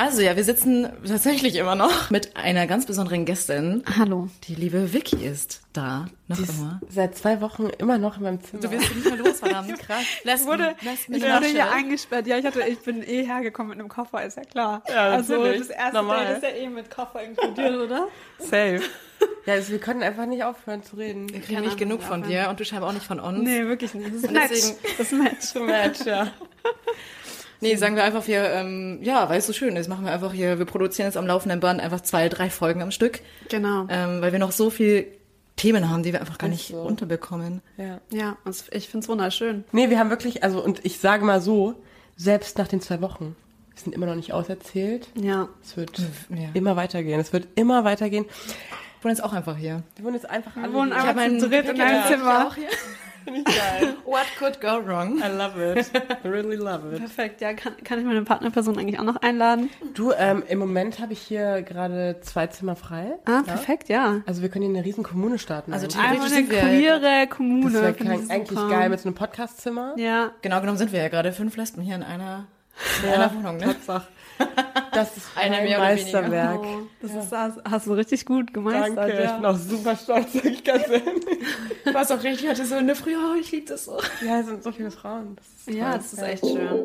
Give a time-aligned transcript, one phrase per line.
[0.00, 3.84] Also ja, wir sitzen tatsächlich immer noch mit einer ganz besonderen Gästin.
[3.98, 4.30] Hallo.
[4.44, 6.80] Die liebe Vicky ist da, noch Die immer.
[6.88, 8.62] seit zwei Wochen immer noch in meinem Zimmer.
[8.62, 9.78] Du wirst nicht mehr los, verdammt.
[9.78, 10.04] krass.
[10.24, 12.26] Lass, wurde, lass ich wurde hier eingesperrt.
[12.26, 14.82] Ja, ich hatte, ich bin eh hergekommen mit einem Koffer, ist ja klar.
[14.88, 15.68] Ja, also natürlich.
[15.68, 16.24] das erste Normal.
[16.24, 18.08] Date ist ja eh mit Koffer inkludiert, oder?
[18.38, 18.80] Safe.
[19.44, 21.30] Ja, also wir können einfach nicht aufhören zu reden.
[21.30, 23.38] Wir kriegen nicht genug von dir und du scheinbar auch nicht von uns.
[23.38, 24.08] Nee, wirklich nicht.
[24.08, 24.50] Das ist Und Match.
[24.96, 25.54] Das ist Match.
[25.56, 26.32] Match, ja.
[27.60, 30.32] Nee, sagen wir einfach, wir, ähm, ja, weil es so schön ist, machen wir einfach
[30.32, 33.86] hier, wir produzieren jetzt am laufenden Band einfach zwei, drei Folgen am Stück, Genau.
[33.90, 35.06] ähm, weil wir noch so viel
[35.56, 36.80] Themen haben, die wir einfach gar Ist nicht so.
[36.80, 37.60] unterbekommen.
[37.76, 38.00] ja.
[38.10, 39.64] Ja, und ich find's wunderschön.
[39.72, 41.74] Nee, wir haben wirklich, also und ich sage mal so,
[42.16, 43.36] selbst nach den zwei Wochen,
[43.74, 45.08] wir sind immer noch nicht auserzählt.
[45.14, 45.48] Ja.
[45.62, 45.98] Es wird
[46.30, 46.48] Ja.
[46.54, 47.20] immer weitergehen.
[47.20, 48.24] Es wird immer weitergehen.
[48.96, 49.82] Ich bin jetzt auch einfach hier.
[49.96, 51.02] Wir wohnen jetzt einfach alle wohnen hier.
[51.16, 52.46] einfach zu dritt in einem Zimmer.
[52.48, 52.68] Auch hier.
[53.24, 53.96] Finde ich geil.
[54.04, 55.18] What could go wrong?
[55.18, 55.90] I love it.
[56.24, 56.98] I really love it.
[57.00, 59.70] Perfekt, ja, kann, kann ich meine Partnerperson eigentlich auch noch einladen?
[59.94, 63.18] Du, ähm, im Moment habe ich hier gerade zwei Zimmer frei.
[63.26, 64.20] Ah, perfekt, ja.
[64.26, 65.72] Also wir können hier eine riesen Kommune starten.
[65.72, 65.96] Also eigentlich.
[66.00, 67.74] theoretisch eine sind wir ja- queere das Kommune.
[67.74, 68.68] wäre finde ich eigentlich super.
[68.70, 69.94] geil mit so einem Podcast-Zimmer.
[69.96, 72.46] Ja, Genau genommen sind wir ja gerade fünf Lesben hier in einer,
[73.04, 73.66] in einer Wohnung, ne?
[73.66, 74.06] Tatsache.
[74.92, 76.60] Das ist ein Meisterwerk.
[76.60, 78.98] oh, das ist, hast, hast du richtig gut gemeistert.
[78.98, 79.36] Danke, ich ja.
[79.36, 81.24] bin auch super stolz, sag ich ganz ehrlich.
[81.84, 83.98] Du warst auch richtig, hatte so eine früher, oh, ich liebe das so.
[84.24, 85.36] Ja, es sind so viele Frauen.
[85.36, 86.84] Das ist Ja, das ist echt schön.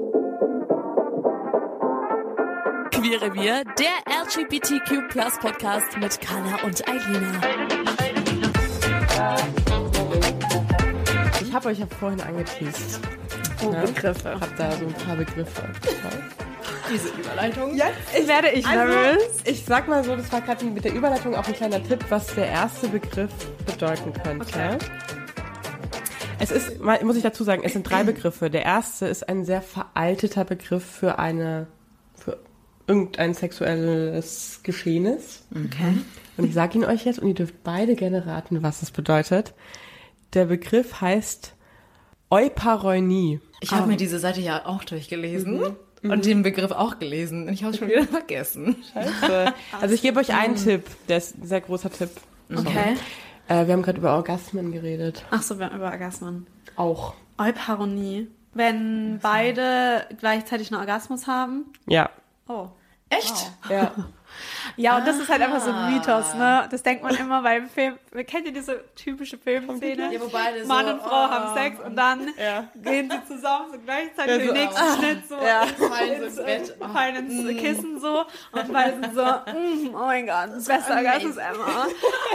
[2.91, 7.41] Queere Wir, der LGBTQ Plus Podcast mit Carla und Eilina.
[11.41, 12.99] Ich habe euch ja vorhin angeteased.
[13.63, 13.83] Oh, ne?
[13.85, 14.39] Begriffe.
[14.39, 15.63] Hab da so ein paar Begriffe.
[16.93, 17.75] Diese Überleitung.
[17.75, 17.85] Ja,
[18.17, 19.17] Ich werde ich nervös.
[19.23, 22.05] Also, ich sag mal so, das war gerade mit der Überleitung auch ein kleiner Tipp,
[22.09, 23.31] was der erste Begriff
[23.65, 24.45] bedeuten könnte.
[24.47, 24.77] Okay.
[26.37, 28.49] Es ist, muss ich dazu sagen, es sind drei Begriffe.
[28.49, 31.67] Der erste ist ein sehr veralteter Begriff für eine,
[32.13, 32.37] für
[32.87, 35.45] irgendein sexuelles Geschehnis.
[35.51, 35.97] Okay.
[36.37, 39.53] Und ich sage ihn euch jetzt und ihr dürft beide gerne raten, was es bedeutet.
[40.33, 41.53] Der Begriff heißt
[42.29, 43.39] Euparonie.
[43.61, 45.75] Ich habe mir diese Seite ja auch durchgelesen
[46.11, 48.75] und den Begriff auch gelesen und ich habe es schon wieder vergessen.
[48.93, 49.53] Scheiße.
[49.81, 52.09] Also ich gebe euch einen Tipp, der ist ein sehr großer Tipp.
[52.53, 52.95] Okay.
[53.47, 55.23] Äh, wir haben gerade über Orgasmen geredet.
[55.31, 56.47] Ach so, wir haben über Orgasmen.
[56.75, 57.13] Auch.
[57.37, 58.27] Euparonie.
[58.53, 61.65] Wenn beide gleichzeitig einen Orgasmus haben.
[61.87, 62.09] Ja.
[62.47, 62.67] Oh.
[63.09, 63.51] Echt?
[63.69, 63.91] Ja.
[64.77, 66.67] Ja, und das ist halt einfach so ein Mythos, ne?
[66.69, 67.95] Das denkt man immer beim Film.
[68.27, 70.13] Kennt ihr diese typische Filmszene?
[70.13, 71.29] Ja, wo beide Mann so, und Frau oh.
[71.29, 72.67] haben Sex und dann Ja.
[72.75, 74.97] gehen sie zusammen so gleichzeitig Ja, den so, nächsten ah.
[74.97, 75.65] Schnitt so Ja.
[75.65, 76.77] Fallen so ins, Bett.
[76.79, 80.93] äh, fallen ins Kissen so und beide sind so, mm, oh mein Gott, das beste
[80.93, 81.87] Orgasmus ever.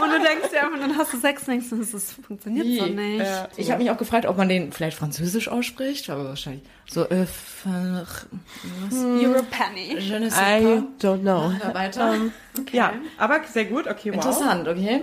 [0.03, 2.87] Und du denkst dir einfach, dann hast du Sex und denkst, du, das funktioniert so
[2.87, 3.21] nicht.
[3.27, 3.49] Ja.
[3.57, 7.27] Ich habe mich auch gefragt, ob man den vielleicht französisch ausspricht, aber wahrscheinlich so äh,
[7.65, 8.27] was?
[8.95, 9.99] Europenny.
[9.99, 11.53] Je ne sais I don't know.
[12.72, 12.94] Ja, weiter.
[12.94, 13.86] Ja, aber sehr gut.
[13.86, 14.14] Okay, wow.
[14.16, 15.02] Interessant, okay.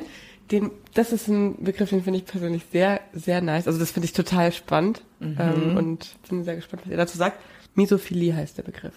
[0.51, 3.67] Den, das ist ein Begriff, den finde ich persönlich sehr, sehr nice.
[3.67, 7.39] Also das finde ich total spannend ähm, und bin sehr gespannt, was ihr dazu sagt.
[7.75, 8.93] Misophilie heißt der Begriff.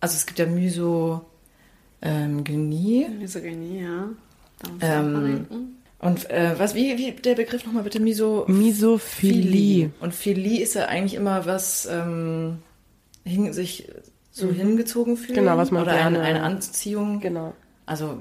[0.00, 1.24] Also es gibt ja Miso
[2.02, 3.08] ähm, Genie.
[3.08, 4.08] Misogynie, ja.
[4.80, 5.46] Ähm.
[6.00, 8.00] Und äh, was, wie, wie der Begriff nochmal bitte?
[8.00, 9.92] Miso Misophilie.
[10.00, 12.58] Und Philie ist ja eigentlich immer was ähm,
[13.24, 13.88] hin, sich
[14.32, 15.36] so hingezogen fühlen.
[15.36, 17.20] Genau, was man Oder eine, gerne- eine Anziehung.
[17.20, 17.54] Genau.
[17.86, 18.18] Also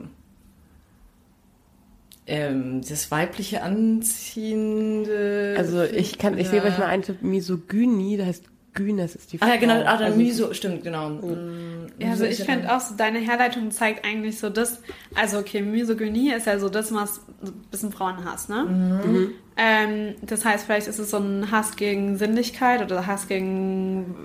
[2.27, 5.55] ähm, das weibliche Anziehende.
[5.57, 9.37] Also ich kann, ich sehe euch mal einen Tipp, Misogynie, das heißt Gynes ist die
[9.37, 9.47] Frau.
[9.47, 11.09] Ah ja, genau, ah, dann Also- Miso, stimmt, genau.
[11.09, 14.81] Mm, Ja, also ich finde auch so, deine Herleitung zeigt eigentlich so das,
[15.13, 18.63] also okay, Misogynie ist ja so das, was so ein bisschen Frauenhass, ne?
[18.63, 19.31] Mhm.
[19.57, 24.15] Ähm, das heißt, vielleicht ist es so ein Hass gegen Sinnlichkeit oder Hass gegen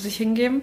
[0.00, 0.62] sich hingeben.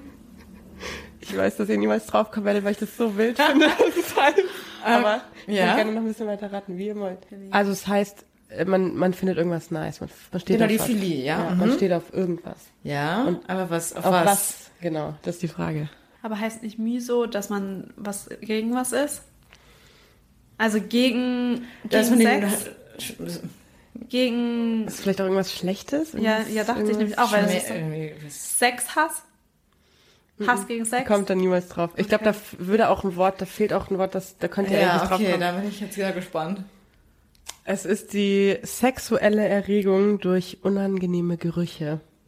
[1.19, 3.67] Ich weiß, dass ihr niemals draufkommen werdet, weil ich das so wild finde.
[3.67, 4.35] Das halt,
[4.83, 5.63] aber ich ja.
[5.65, 7.19] würde gerne noch ein bisschen weiter raten, wie ihr wollt.
[7.51, 9.99] Also es heißt, äh, man, man findet irgendwas nice.
[9.99, 10.85] Man, man steht Genau, auf die was.
[10.85, 11.55] Philie, ja.
[11.57, 11.73] Man Mhm.
[11.73, 12.57] steht auf irgendwas.
[12.83, 14.25] Ja, Und aber was, auf, Auf was?
[14.25, 14.71] was?
[14.81, 15.89] Genau, das ist die Frage.
[16.21, 19.23] Aber heißt nicht Miso, dass man was gegen was ist?
[20.57, 22.69] Also gegen, gegen man Sex?
[24.09, 26.13] Gegen Ist vielleicht auch irgendwas Schlechtes?
[26.13, 29.23] Ja, ja, dachte ich nämlich auch, weil das ist Sexhass?
[30.45, 31.07] Hass gegen Sex?
[31.07, 31.89] Kommt da niemals drauf.
[31.95, 34.69] Ich glaube, da würde auch ein Wort, da fehlt auch ein Wort, das, da könnt
[34.69, 35.41] ihr Ja, eigentlich drauf okay, kommen.
[35.41, 36.63] da bin ich jetzt sehr gespannt.
[37.63, 42.01] Es ist die sexuelle Erregung durch unangenehme Gerüche.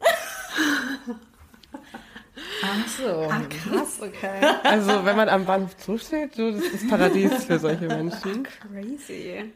[2.62, 3.06] Ach so.
[3.30, 4.40] Ah, krass, okay.
[4.64, 8.42] Also, wenn man am Bahnhof Zoo steht, so, das ist Paradies für solche Menschen.
[8.44, 9.50] Crazy.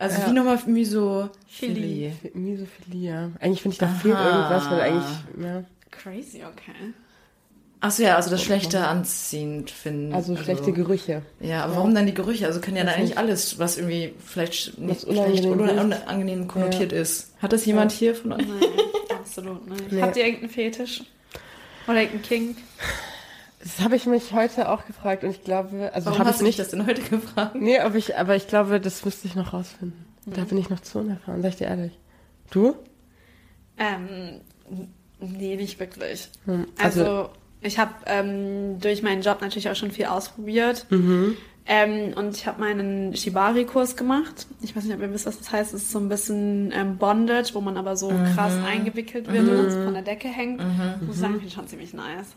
[0.00, 0.28] Also Ja.
[0.28, 2.12] wie nochmal Miso Philie.
[2.32, 3.30] Misophilie, ja.
[3.38, 5.04] Eigentlich finde ich, da fehlt irgendwas, weil eigentlich,
[5.42, 5.64] ja.
[5.90, 6.94] Crazy, okay.
[7.82, 10.14] Achso, ja, also das schlechte Anziehen finden.
[10.14, 11.22] Also schlechte Gerüche.
[11.40, 12.46] Ja, aber warum dann die Gerüche?
[12.46, 17.34] Also können ja dann eigentlich alles, was irgendwie vielleicht nicht schlecht oder unangenehm konnotiert ist.
[17.40, 18.46] Hat das jemand hier von euch?
[18.46, 18.70] Nein,
[19.18, 19.92] absolut nicht.
[19.92, 20.00] Nee.
[20.02, 21.02] Habt ihr irgendeinen Fetisch?
[21.86, 22.56] Oder irgendeinen King?
[23.62, 26.46] Das habe ich mich heute auch gefragt und ich glaube, also Warum habe hast ich
[26.46, 26.58] nicht.
[26.58, 27.54] das denn heute gefragt?
[27.56, 30.06] Nee, ob ich, aber ich glaube, das müsste ich noch rausfinden.
[30.26, 31.98] Da bin ich noch zu unerfahren, sag ich dir ehrlich.
[32.50, 32.74] Du?
[33.78, 34.40] Ähm,
[35.20, 36.28] nee, nicht wirklich.
[36.46, 37.30] Hm, Also,
[37.60, 40.86] ich habe ähm, durch meinen Job natürlich auch schon viel ausprobiert.
[40.90, 41.36] Mhm.
[41.66, 44.46] Ähm, und ich habe meinen Shibari-Kurs gemacht.
[44.62, 45.74] Ich weiß nicht, ob ihr wisst, was das heißt.
[45.74, 49.54] Es ist so ein bisschen ähm, Bondage, wo man aber so krass eingewickelt wird und
[49.56, 50.60] dann so von der Decke hängt.
[51.00, 52.34] Ich muss sagen, finde ich schon ziemlich nice.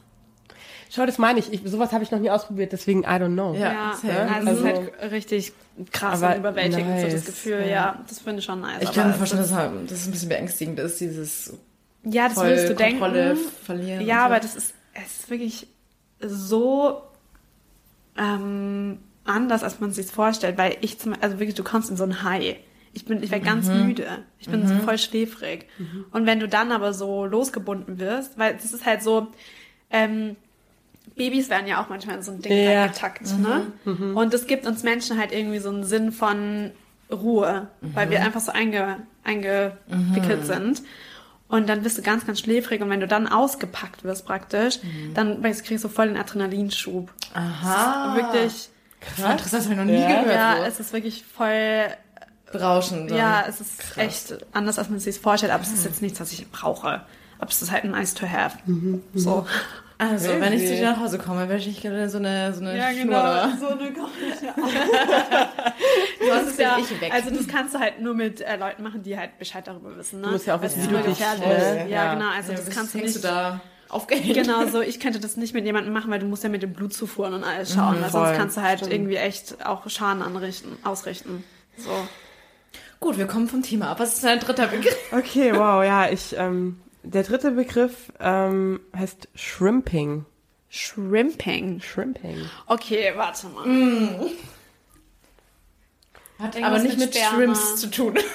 [0.95, 1.51] Schau, das meine ich.
[1.51, 3.53] ich sowas habe ich noch nie ausprobiert, deswegen I don't know.
[3.55, 4.07] Ja, Ja, also,
[4.49, 4.65] Also- es ist
[5.01, 5.53] halt richtig
[5.91, 7.59] krass und überwältigend, so das nice, Gefühl.
[7.61, 7.65] ja.
[7.67, 8.81] Ja, das finde ich schon nice.
[8.83, 11.57] Ich kann mir es vorstellen, dass halt- dass es ein bisschen beängstigend ist, dieses
[12.03, 13.49] Ja, das voll würdest du Kontrolle denken.
[13.65, 14.05] verlieren.
[14.05, 14.25] Ja, so.
[14.25, 15.67] aber das ist, es ist wirklich
[16.19, 17.01] so
[18.17, 22.03] ähm, anders, als man sich vorstellt, weil ich zum also wirklich, du kommst in so
[22.03, 22.57] ein High.
[22.93, 24.05] Ich bin, ich werde ganz müde.
[24.37, 25.65] Ich bin so voll schläfrig.
[26.11, 29.27] Und wenn du dann aber so losgebunden wirst, weil das ist halt so,
[29.89, 30.35] ähm,
[31.15, 32.81] Babys werden ja auch manchmal in so ein Ding Ja.
[32.83, 33.71] reingetackt, ne?
[34.15, 36.71] Und es gibt uns Menschen halt irgendwie so einen Sinn von
[37.11, 40.81] Ruhe, weil wir einfach so einge, eingewickelt sind.
[41.47, 44.79] Und dann bist du ganz, ganz schläfrig und wenn du dann ausgepackt wirst praktisch,
[45.13, 47.11] dann weißt, du, kriegst du voll den Adrenalinschub.
[47.33, 48.15] Aha.
[48.15, 48.69] Wirklich,
[49.01, 49.31] Krass.
[49.33, 50.21] Interessant, das habe ich noch nie Ja.
[50.21, 50.35] gehört.
[50.35, 50.63] ja, so.
[50.63, 51.87] es ist wirklich voll,
[52.51, 53.11] Berauschend.
[53.11, 53.17] dann.
[53.17, 56.31] ja, es ist echt anders, als man sich vorstellt, aber es ist jetzt nichts, was
[56.31, 57.01] ich brauche.
[57.37, 58.57] Aber es ist halt nice to have.
[59.13, 59.45] So.
[60.11, 60.41] Also, Crazy.
[60.41, 63.11] wenn ich zu dir nach Hause komme, werde ich gerne so eine, so eine Schnur
[63.13, 63.57] da.
[63.59, 64.53] So eine komische
[66.27, 67.13] Sonst bin ja, ich weg.
[67.13, 70.21] Also das kannst du halt nur mit äh, Leuten machen, die halt Bescheid darüber wissen.
[70.21, 70.27] Ne?
[70.27, 71.19] Du musst ja auch wissen, ist wie du dich.
[71.19, 72.13] Ja, Ja.
[72.15, 72.29] genau.
[72.35, 73.15] Also ja, das kannst du nicht.
[73.15, 73.59] du da
[73.89, 74.33] aufgehängt.
[74.33, 74.81] Genau so.
[74.81, 77.43] Ich könnte das nicht mit jemandem machen, weil du musst ja mit den Blutzufuhren und
[77.43, 77.97] alles schauen.
[77.97, 78.09] voll.
[78.09, 81.43] sonst kannst du halt irgendwie echt auch Schaden anrichten, ausrichten.
[81.77, 81.91] So.
[82.99, 83.99] Gut, wir kommen vom Thema ab.
[83.99, 84.95] Was ist dein dritter Begriff?
[85.11, 90.25] Okay, wow, ja, ich, ähm, der dritte Begriff ähm, heißt Shrimping.
[90.69, 91.81] Shrimping.
[91.81, 92.49] Shrimping.
[92.65, 93.65] Okay, warte mal.
[96.39, 97.29] Hat Irgendwas aber nicht mit mit.
[97.29, 98.17] Shrimps zu tun.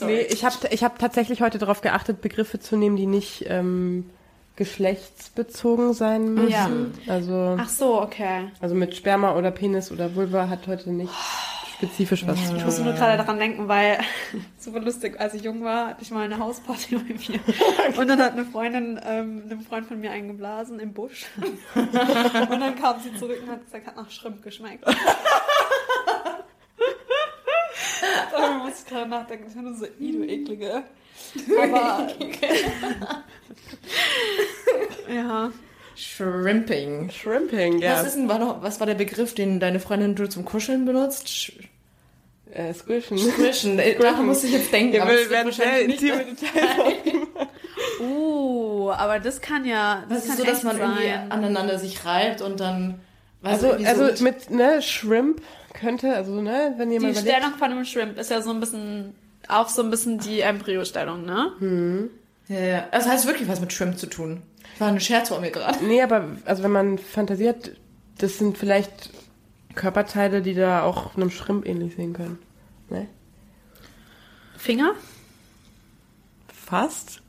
[0.00, 4.10] Nee, ich habe ich hab tatsächlich heute darauf geachtet, Begriffe zu nehmen, die nicht ähm,
[4.56, 6.50] geschlechtsbezogen sein müssen.
[6.50, 6.68] Ja.
[7.06, 8.48] Also, Ach so, okay.
[8.60, 11.12] also mit Sperma oder Penis oder Vulva hat heute nicht
[11.84, 13.98] spezifisch was zu Ich musste nur gerade daran denken, weil
[14.58, 17.40] super lustig, als ich jung war, hatte ich mal eine Hausparty bei mir.
[17.98, 21.26] Und dann hat eine Freundin, ähm, einem Freund von mir eingeblasen im Busch.
[21.74, 21.94] Und
[22.60, 24.84] dann kam sie zurück und hat gesagt, hat nach Schrimp geschmeckt.
[28.32, 30.82] Da muss ich gerade nachdenken, ich nur so, i, du eklige.
[31.62, 32.08] Aber.
[35.08, 35.52] ja.
[35.96, 37.10] Shrimping.
[37.10, 37.94] Shrimping, ja.
[37.94, 40.84] Was, ist denn, war noch, was war der Begriff, den deine Freundin du zum Kuscheln
[40.84, 41.28] benutzt?
[41.28, 41.52] Sch
[42.54, 43.18] äh, Squishen.
[43.18, 43.80] Squishen.
[44.00, 44.94] Daran musste ich jetzt denken.
[44.94, 47.14] Ja, aber wir werden nicht- intime Details
[48.00, 50.04] Uh, aber das kann ja.
[50.08, 51.30] Das Das, ist so, dass man irgendwie sein.
[51.32, 53.00] aneinander sich reibt und dann...
[53.42, 55.42] Also, irgendwie so also mit, ne, Shrimp
[55.74, 58.60] könnte, also, ne, wenn Die jemand überlegt, Stellung von einem Shrimp ist ja so ein
[58.60, 59.14] bisschen,
[59.48, 62.08] auch so ein bisschen die Embryo-Stellung, ne?
[62.48, 62.88] Ja, ja.
[62.90, 64.42] Das heißt wirklich was mit Shrimp zu tun.
[64.78, 65.84] War eine Scherz vor mir gerade.
[65.84, 67.72] Nee, aber also wenn man fantasiert,
[68.18, 69.10] das sind vielleicht
[69.74, 72.38] Körperteile, die da auch einem Shrimp ähnlich sehen können.
[72.90, 73.08] Ne?
[74.56, 74.92] Finger?
[76.48, 77.20] Fast?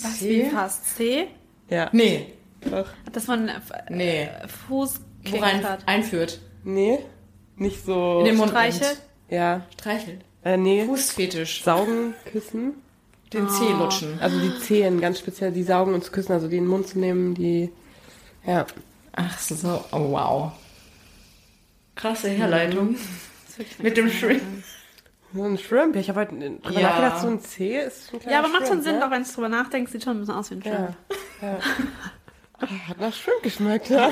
[0.00, 0.46] Was C?
[0.46, 0.96] wie fast?
[0.96, 1.28] C?
[1.70, 1.88] Ja.
[1.92, 2.34] Nee,
[2.70, 2.88] Doch.
[3.12, 4.28] Dass man äh, nee.
[4.68, 5.86] Fuß gekickt hat.
[5.86, 6.40] einführt.
[6.64, 6.98] Nee,
[7.56, 8.20] nicht so.
[8.20, 9.00] In den Mund Streichelt?
[9.30, 9.66] Ja.
[9.74, 10.24] Streichelt.
[10.44, 10.84] Äh, nee.
[10.84, 11.62] Fußfetisch.
[11.62, 12.74] Saugen, küssen.
[13.32, 13.50] Den Ah.
[13.50, 14.18] Zeh lutschen.
[14.20, 16.88] Also die Zehen, ganz speziell, die saugen und zu küssen, also die in den Mund
[16.88, 17.70] zu nehmen, die.
[18.46, 18.66] Ja.
[19.12, 20.52] Ach so, oh wow.
[21.94, 22.94] Krasse Herleitung.
[22.94, 23.37] Das ist wirklich
[23.78, 24.42] Mit dem Shrimp.
[25.34, 25.94] So ein Shrimp.
[25.94, 26.88] Ja, ich habe heute drüber Ja.
[26.88, 29.00] nachgedacht, so ein Zeh ist ein kleiner Ja, aber macht schon Shrimp, Sinn, ne?
[29.00, 30.96] doch wenn du drüber nachdenkst, sieht schon ein bisschen aus wie ein Shrimp.
[31.42, 31.48] Ja.
[31.48, 31.58] ja.
[32.88, 34.08] Hat nach Shrimp geschmeckt, ja.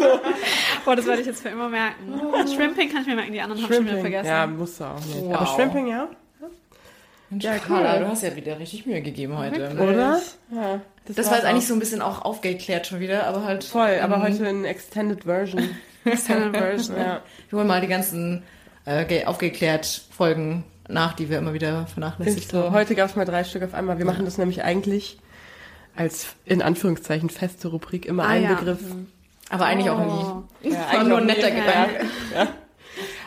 [0.86, 2.20] Boah, das werde ich jetzt für immer merken.
[2.56, 4.28] Shrimping kann ich mir merken, die anderen habe ich schon wieder vergessen.
[4.28, 5.20] Ja, musst du auch nicht.
[5.20, 5.34] Wow.
[5.34, 6.08] Aber Shrimping, ja.
[7.38, 9.70] Ja, Carla, du hast ja wieder richtig Mühe gegeben heute.
[9.74, 10.20] Oder?
[10.52, 10.80] Ja.
[11.04, 13.62] Das war jetzt eigentlich so ein bisschen auch aufgeklärt schon wieder, aber halt.
[13.62, 15.68] Voll, aber ähm, heute in Extended Version.
[16.04, 16.96] Extended Version.
[16.96, 17.20] ja.
[17.50, 18.42] Wir holen mal die ganzen
[18.84, 22.64] äh, ge- aufgeklärt Folgen nach, die wir immer wieder vernachlässigt so.
[22.64, 22.72] haben.
[22.74, 23.98] Heute gab es mal drei Stück auf einmal.
[23.98, 25.18] Wir machen das nämlich eigentlich
[25.96, 28.54] als in Anführungszeichen feste Rubrik immer Ah, ein ja.
[28.54, 28.80] Begriff.
[29.50, 30.44] Aber eigentlich auch Oh.
[30.62, 30.72] nie.
[30.72, 31.54] Ja, War nur ein netter auch.
[31.54, 32.06] Gedanke.
[32.34, 32.48] Ja.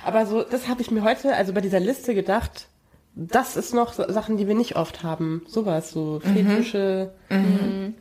[0.06, 2.68] Aber so, das habe ich mir heute, also bei dieser Liste gedacht,
[3.16, 5.44] das ist noch so Sachen, die wir nicht oft haben.
[5.48, 7.12] Sowas, so Fetische,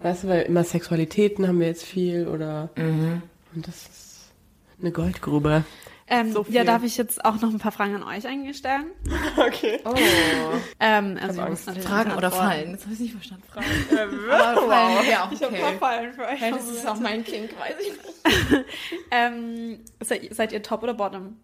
[0.01, 4.33] weißt du, weil immer Sexualitäten haben wir jetzt viel oder und das ist
[4.81, 5.65] eine Goldgrube.
[6.13, 8.87] Ähm, So ja, darf ich jetzt auch noch ein paar Fragen an euch eigentlich stellen?
[9.39, 9.81] Okay.
[9.85, 9.95] Oh.
[10.79, 11.43] Ähm, also
[11.81, 12.31] Fragen oder.
[12.31, 12.73] Fallen?
[12.73, 13.45] Das habe ich nicht verstanden.
[13.51, 13.67] Fragen.
[14.31, 15.79] Aber Fallen wäre auch Ich habe ein paar okay.
[15.79, 16.41] Fallen für euch.
[16.41, 18.65] Hey, das ist auch mein Kind, weiß ich nicht.
[19.11, 21.39] ähm, seid, seid ihr Top oder Bottom?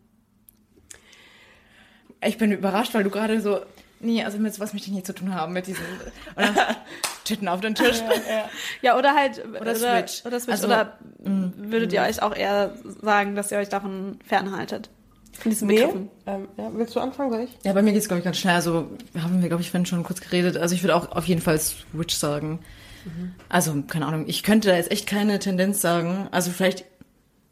[2.22, 3.60] Ich bin überrascht, weil du gerade so,
[4.00, 5.84] nee, also mit sowas möchte ich nicht zu tun haben, mit diesen,
[6.36, 6.76] oder
[7.24, 8.00] Titten auf den Tisch.
[8.82, 10.24] Ja, oder halt Oder Switch.
[10.24, 10.52] Oder Switch.
[10.52, 14.88] Also, oder würdet ihr euch auch eher sagen, dass ihr euch davon fernhaltet?
[15.38, 16.10] Von diesen Nee, Begriffen?
[16.26, 17.50] ähm, ja, willst du anfangen, soll ich?
[17.62, 18.54] Ja, bei mir geht's glaube ich, ganz schnell.
[18.56, 18.88] Also,
[19.22, 20.56] haben wir, glaube ich, vorhin schon kurz geredet.
[20.56, 22.58] Also, ich würde auch auf jeden Fall Switch sagen.
[23.48, 26.28] Also, keine Ahnung, ich könnte da jetzt echt keine Tendenz sagen.
[26.30, 26.84] Also, vielleicht,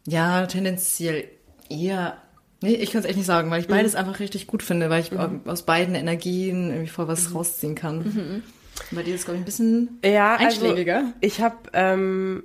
[0.07, 1.29] ja, tendenziell
[1.71, 2.17] eher,
[2.62, 5.02] nee, ich kann es echt nicht sagen, weil ich beides einfach richtig gut finde, weil
[5.02, 5.12] ich
[5.46, 8.42] aus beiden Energien irgendwie voll was rausziehen kann.
[8.90, 10.96] Bei dir ist, glaube ich, ein bisschen Ja, einschlägiger.
[10.96, 12.44] Also, ich habe ähm,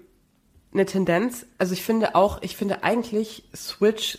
[0.73, 1.45] eine Tendenz.
[1.57, 4.17] Also ich finde auch, ich finde eigentlich Switch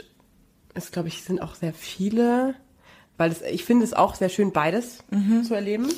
[0.75, 2.55] ist, glaube ich, sind auch sehr viele,
[3.17, 4.99] weil es, ich finde es auch sehr schön, beides
[5.47, 5.89] zu erleben.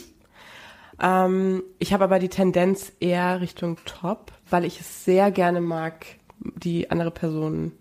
[1.01, 6.07] Ähm, ich habe aber die Tendenz eher Richtung Top, weil ich es sehr gerne mag,
[6.39, 7.73] die andere Person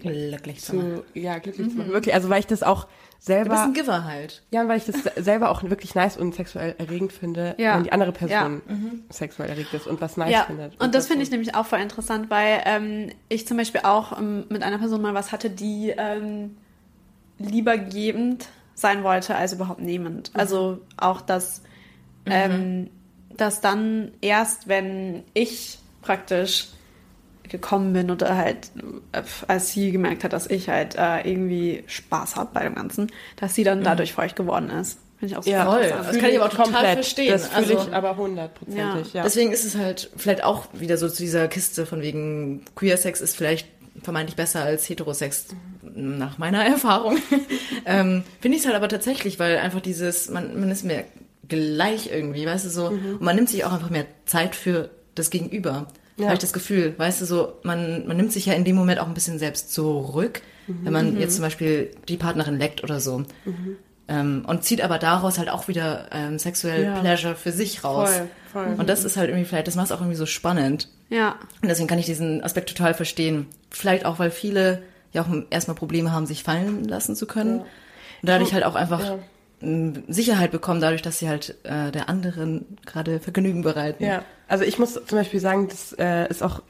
[0.00, 1.02] glücklich zu machen.
[1.14, 1.92] ja, glücklich zu machen.
[1.92, 4.42] Wirklich, also weil ich das auch Du bist selber, ein Giver halt.
[4.50, 7.76] ja, und weil ich das selber auch wirklich nice und sexuell erregend finde, Ja.
[7.76, 8.74] wenn die andere Person Ja.
[9.10, 10.80] sexuell erregt ist und was nice ja, findet.
[10.80, 14.46] und das finde ich nämlich auch voll interessant, weil ähm, ich zum Beispiel auch ähm,
[14.48, 16.56] mit einer Person mal was hatte, die ähm,
[17.38, 20.30] lieber gebend sein wollte als überhaupt nehmend.
[20.34, 21.62] Also auch das,
[22.26, 22.88] ähm,
[23.36, 26.68] dass dann erst, wenn ich praktisch
[27.50, 28.70] gekommen bin oder halt,
[29.12, 33.10] äh, als sie gemerkt hat, dass ich halt äh, irgendwie Spaß habe bei dem Ganzen,
[33.36, 34.98] dass sie dann dadurch feucht geworden ist.
[35.18, 35.88] Finde ich auch super Ja, Voll.
[36.06, 36.92] Das kann ich aber auch total komplett.
[36.94, 37.32] verstehen.
[37.32, 39.22] Das fühle Also- ich aber hundertprozentig, ja.
[39.22, 43.20] Deswegen ist es halt vielleicht auch wieder so zu dieser Kiste von wegen Queer Sex
[43.20, 43.68] ist vielleicht
[44.02, 45.48] vermeintlich besser als Heterosex
[45.82, 47.18] nach meiner Erfahrung.
[47.84, 51.04] ähm, Finde ich es halt aber tatsächlich, weil einfach dieses, man, man ist mehr
[51.48, 55.30] gleich irgendwie, weißt du so, und man nimmt sich auch einfach mehr Zeit für das
[55.30, 55.88] Gegenüber.
[56.20, 56.26] Ja.
[56.26, 59.00] Habe ich das Gefühl, weißt du so, man, man nimmt sich ja in dem Moment
[59.00, 63.24] auch ein bisschen selbst zurück, wenn man jetzt zum Beispiel die Partnerin leckt oder so.
[64.08, 67.00] Ähm, und zieht aber daraus halt auch wieder ähm, sexuell Ja.
[67.00, 68.10] Pleasure für sich raus.
[68.10, 68.74] Voll, voll.
[68.78, 70.88] Und das ist halt irgendwie vielleicht, das macht es auch irgendwie so spannend.
[71.08, 73.46] Ja, Und deswegen kann ich diesen Aspekt total verstehen.
[73.70, 77.60] Vielleicht auch, weil viele ja auch erstmal Probleme haben, sich fallen lassen zu können.
[77.60, 77.66] Und
[78.22, 79.18] dadurch halt auch einfach Ja.
[79.62, 84.04] Ähm, Sicherheit bekommen, dadurch, dass sie halt äh, der anderen gerade Vergnügen bereiten.
[84.04, 86.62] Ja, also ich muss zum Beispiel sagen, das äh, ist auch,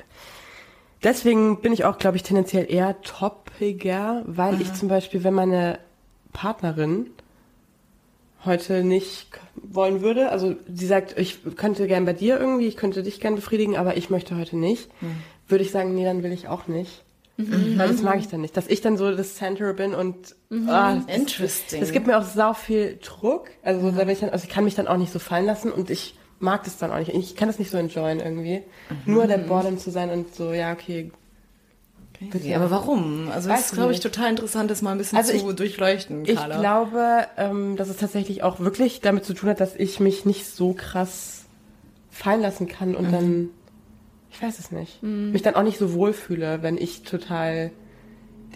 [1.02, 5.78] deswegen bin ich auch, glaube ich, tendenziell eher toppiger, weil ich zum Beispiel, wenn meine
[6.32, 7.06] Partnerin
[8.44, 13.02] heute nicht wollen würde, also sie sagt, ich könnte gern bei dir irgendwie, ich könnte
[13.02, 14.90] dich gern befriedigen, aber ich möchte heute nicht,
[15.46, 17.02] würde ich sagen, nee, dann will ich auch nicht.
[17.76, 18.56] Weil das mag ich dann nicht.
[18.56, 20.34] Dass ich dann so das Center bin und
[20.68, 21.82] ah, das- Interesting.
[21.82, 23.48] es gibt mir auch sau viel Druck.
[23.62, 25.46] Also, so, da bin ich, dann, also ich kann mich dann auch nicht so fallen
[25.46, 27.14] lassen und ich mag das dann auch nicht.
[27.14, 28.62] Ich kann das nicht so enjoyen irgendwie.
[29.04, 31.10] Nur der Bottom zu sein und so, ja, okay.
[32.34, 33.30] Okay, aber warum?
[33.32, 36.24] Also das Weiß ist, glaube ich, total interessant, das mal ein bisschen Also zu durchleuchten,
[36.26, 36.58] Ich Carla.
[36.60, 40.46] glaube, ähm, dass es tatsächlich auch wirklich damit zu tun hat, dass ich mich nicht
[40.46, 41.44] so krass
[42.10, 43.48] fallen lassen kann und dann,
[44.30, 47.70] ich weiß es nicht, mich dann auch nicht so wohlfühle, wenn ich total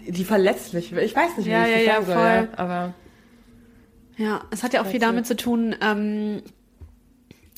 [0.07, 2.23] die verletzlich, ich weiß nicht, wie Ja, ich ja, das ja, sagen soll, voll.
[2.25, 2.93] ja, aber
[4.17, 6.41] Ja, es hat ja auch viel damit zu tun, ähm,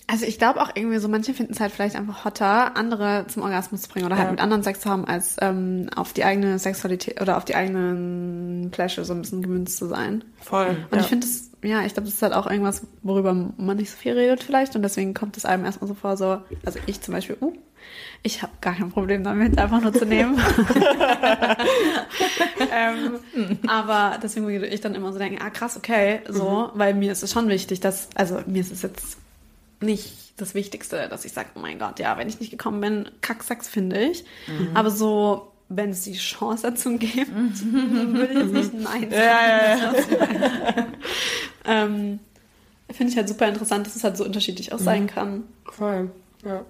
[0.09, 3.43] also ich glaube auch irgendwie so, manche finden es halt vielleicht einfach hotter, andere zum
[3.43, 4.31] Orgasmus zu bringen oder halt Ja.
[4.31, 8.69] mit anderen Sex zu haben, als ähm, auf die eigene Sexualität oder auf die eigenen
[8.71, 10.23] Pleasure so ein bisschen gemünzt zu sein.
[10.39, 10.77] voll.
[10.91, 11.01] Und ja.
[11.01, 13.97] ich finde das, ja, ich glaube, das ist halt auch irgendwas, worüber man nicht so
[13.97, 17.13] viel redet vielleicht und deswegen kommt es einem erstmal so vor, so, also ich zum
[17.13, 17.51] Beispiel, uh,
[18.23, 20.37] ich habe gar kein Problem damit, einfach nur zu nehmen.
[22.71, 23.19] ähm,
[23.67, 27.23] aber deswegen würde ich dann immer so denken, ah krass, okay, so, weil mir ist
[27.23, 29.17] es schon wichtig, dass, also mir ist es jetzt
[29.79, 33.09] nicht das Wichtigste, dass ich sage, oh mein Gott, ja, wenn ich nicht gekommen bin,
[33.21, 34.23] Kacksex finde ich.
[34.73, 40.85] Aber so, wenn es die Chance dazu gibt, würde ich jetzt nicht Nein sagen.
[41.65, 42.19] ähm,
[42.89, 45.43] Finde ich halt super interessant, dass es halt so unterschiedlich auch sein kann.
[45.65, 46.09] Voll,
[46.45, 46.63] ja.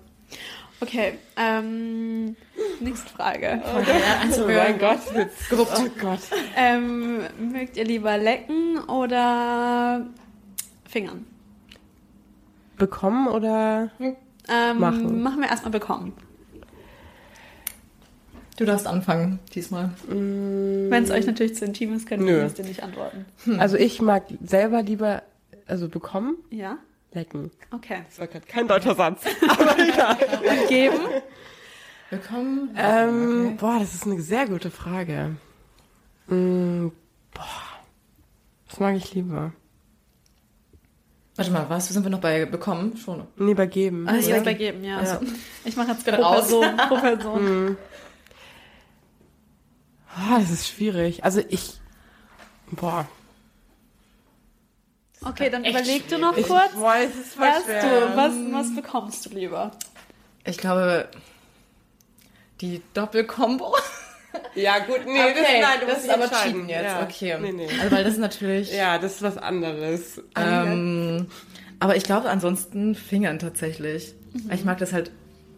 [0.80, 2.36] Okay, ähm,
[2.80, 3.62] nächste Frage.
[4.22, 5.74] also, Oh mein Gott, jetzt gewuppt.
[5.78, 6.20] Oh Gott.
[6.56, 10.08] Ähm, mögt ihr lieber lecken oder
[10.88, 11.26] Fingern?
[12.78, 13.92] Bekommen oder?
[14.00, 15.22] Ähm, Machen.
[15.22, 16.14] Machen wir erstmal bekommen.
[18.58, 19.92] Du darfst anfangen diesmal.
[20.08, 23.26] Wenn es euch natürlich zu intim ist, könnt ihr nicht antworten.
[23.60, 25.22] Also ich mag selber lieber
[25.68, 26.78] also bekommen, Ja?
[27.18, 27.52] Lecken.
[27.72, 28.04] Okay.
[28.08, 29.24] Das war gerade kein deutscher Satz.
[29.50, 30.18] Aber egal.
[30.70, 31.00] Geben?
[32.12, 32.70] Willkommen.
[32.78, 35.36] ähm, Boah, das ist eine sehr gute Frage.
[36.28, 36.88] Mm,
[37.34, 37.64] boah,
[38.70, 39.52] was mag ich lieber?
[41.36, 41.90] Warte mal, was?
[41.90, 42.96] Sind wir noch bei bekommen?
[42.98, 43.28] Schon.
[43.36, 44.08] Nee, bei geben.
[44.08, 44.36] Ah, Ich Ja.
[44.36, 45.04] jetzt bei geben, ja.
[45.04, 45.20] Ja.
[45.66, 46.48] Ich mache jetzt pro raus.
[46.50, 46.78] Person.
[46.88, 47.78] Pro Person.
[50.16, 51.24] Boah, das ist schwierig.
[51.24, 51.80] Also ich,
[52.72, 53.08] boah.
[55.30, 56.70] Okay, dann überleg du noch Ich kurz.
[56.76, 59.72] weiß, es ist Was, du, was, was bekommst du lieber?
[60.46, 61.08] Ich glaube,
[62.62, 63.76] die Doppelkombo.
[64.54, 66.84] Ja, gut, nee, Okay, das, nein, du das musst ist aber cheaten jetzt.
[66.84, 67.02] Ja.
[67.04, 67.38] Okay.
[67.42, 67.68] Nee, nee.
[67.82, 68.72] Also, weil das ist natürlich.
[68.72, 70.22] Ja, das ist was anderes.
[70.36, 71.28] Ähm,
[71.80, 74.14] aber ich glaube ansonsten Fingern tatsächlich.
[74.34, 74.52] Mhm.
[74.52, 75.10] Ich mag das halt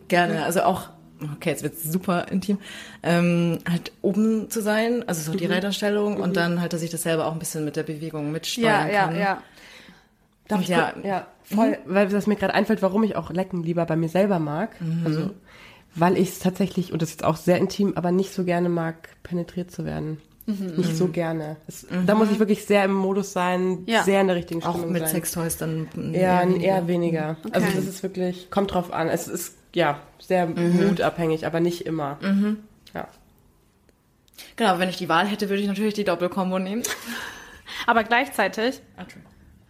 [0.08, 0.46] gerne.
[0.46, 0.90] Also auch,
[1.36, 2.60] okay, jetzt wird's super intim,
[3.04, 5.54] ähm, halt oben zu sein, also so die Mhm.
[5.54, 8.32] Reiterstellung und dann halt, dass ich das selber auch ein bisschen mit der Bewegung Ja,
[8.32, 9.20] mitsteuern ja, kann.
[9.20, 9.44] ja.
[10.50, 13.64] Darf ich ja, ja, ja, voll, weil das mir gerade einfällt, warum ich auch Lecken
[13.64, 14.72] lieber bei mir selber mag.
[15.06, 15.30] Also,
[15.96, 18.68] weil ich es tatsächlich, und das ist jetzt auch sehr intim, aber nicht so gerne
[18.68, 20.20] mag, penetriert zu werden.
[20.48, 21.58] Nicht so gerne.
[21.68, 24.02] Es, Da muss ich wirklich sehr im Modus sein, Ja.
[24.04, 25.12] sehr in der richtigen auch Stimmung mit sein.
[25.12, 26.62] Sextoys dann Ja, weniger.
[26.66, 27.38] eher weniger.
[27.52, 27.76] Also Okay.
[27.76, 29.08] das ist wirklich, kommt drauf an.
[29.10, 32.18] Es ist, ja, sehr mutabhängig, aber nicht immer.
[32.96, 33.08] Ja.
[34.56, 36.82] Genau, wenn ich die Wahl hätte, würde ich natürlich die Doppelkombo nehmen.
[37.86, 38.82] Aber gleichzeitig.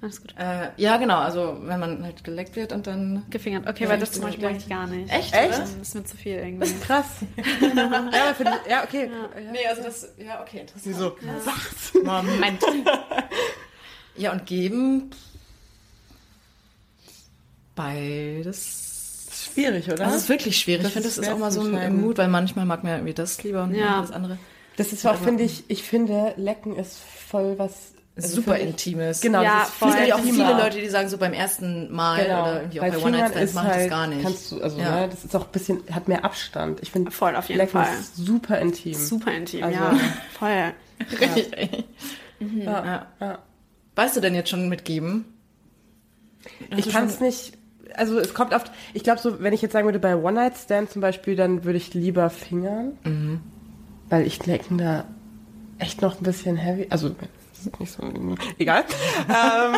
[0.01, 0.33] Alles gut.
[0.37, 3.67] Äh, ja, genau, also wenn man halt geleckt wird und dann Gefingert.
[3.67, 5.11] Okay, Ja, weil das zum Beispiel mag ich gar nicht.
[5.11, 5.33] Echt?
[5.35, 5.59] Echt?
[5.59, 6.71] Das ist mir zu viel irgendwie.
[6.81, 7.05] Krass.
[7.75, 9.09] ja, aber für die, ja, okay.
[9.51, 10.85] Nee, also das, ja, okay, interessant.
[10.85, 11.17] Wieso?
[12.03, 12.63] Moment.
[14.15, 15.09] ja, und geben
[17.75, 18.85] beides.
[19.53, 19.97] Schwierig, oder?
[20.05, 20.83] Das ist wirklich schwierig.
[20.83, 21.99] Das ich finde, das ist auch mal so ein.
[22.01, 24.01] Mut, weil manchmal mag man ja irgendwie das lieber und Ja.
[24.01, 24.37] das andere.
[24.77, 29.21] Das ist auch, finde ich, ich finde, Lecken ist voll was also Super intimes.
[29.21, 29.89] Genau, Ja, das ist voll.
[29.89, 30.47] Es gibt ja auch intimer.
[30.49, 32.41] viele Leute, die sagen, so beim ersten Mal Genau.
[32.43, 34.23] oder irgendwie auch Bei bei, Fingern One-Night-Stands ist mache ich halt, das gar nicht.
[34.23, 34.99] Kannst du, also, Ja.
[35.01, 36.79] ne, das ist auch ein bisschen, hat mehr Abstand.
[36.81, 37.87] Ich finde, Voll, auf jeden Fall.
[37.99, 38.93] ist super intim.
[38.93, 39.93] Super intim, Also- ja.
[40.37, 40.73] Voll.
[41.19, 41.85] Richtig.
[42.39, 43.05] Ja, Ja.
[43.19, 43.39] ja.
[43.95, 45.25] Weißt du denn jetzt schon mitgeben?
[46.75, 47.57] Ich kann es nicht,
[47.95, 51.01] also es kommt oft, ich glaube so, wenn ich jetzt sagen würde, bei One-Night-Stand zum
[51.01, 53.41] Beispiel, dann würde ich lieber fingern, Mhm.
[54.09, 55.03] weil ich Lecken da
[55.79, 57.15] echt noch ein bisschen heavy, also
[57.79, 58.03] nicht so,
[58.57, 58.83] egal.
[59.29, 59.75] ähm,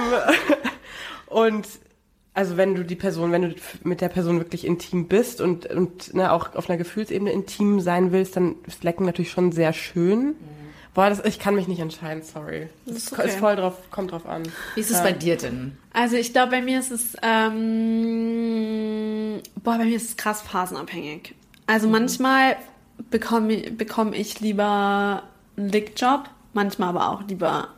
[1.27, 1.67] und
[2.33, 6.13] also wenn du die Person, wenn du mit der Person wirklich intim bist und, und
[6.13, 10.35] ne, auch auf einer Gefühlsebene intim sein willst, dann ist Lecken natürlich schon sehr schön.
[10.93, 12.67] Boah, das, ich kann mich nicht entscheiden, sorry.
[12.85, 13.29] Das ist ist, okay.
[13.29, 14.43] voll drauf, kommt drauf an.
[14.75, 15.77] Wie ist es bei dir denn?
[15.93, 18.11] Also ich glaube, bei mir ist es, ähm,
[19.63, 21.33] boah, bei mir ist es krass phasenabhängig.
[21.65, 22.57] Also manchmal
[23.09, 25.23] bekomme bekomm ich lieber
[25.55, 27.69] einen Lickjob, manchmal aber auch lieber,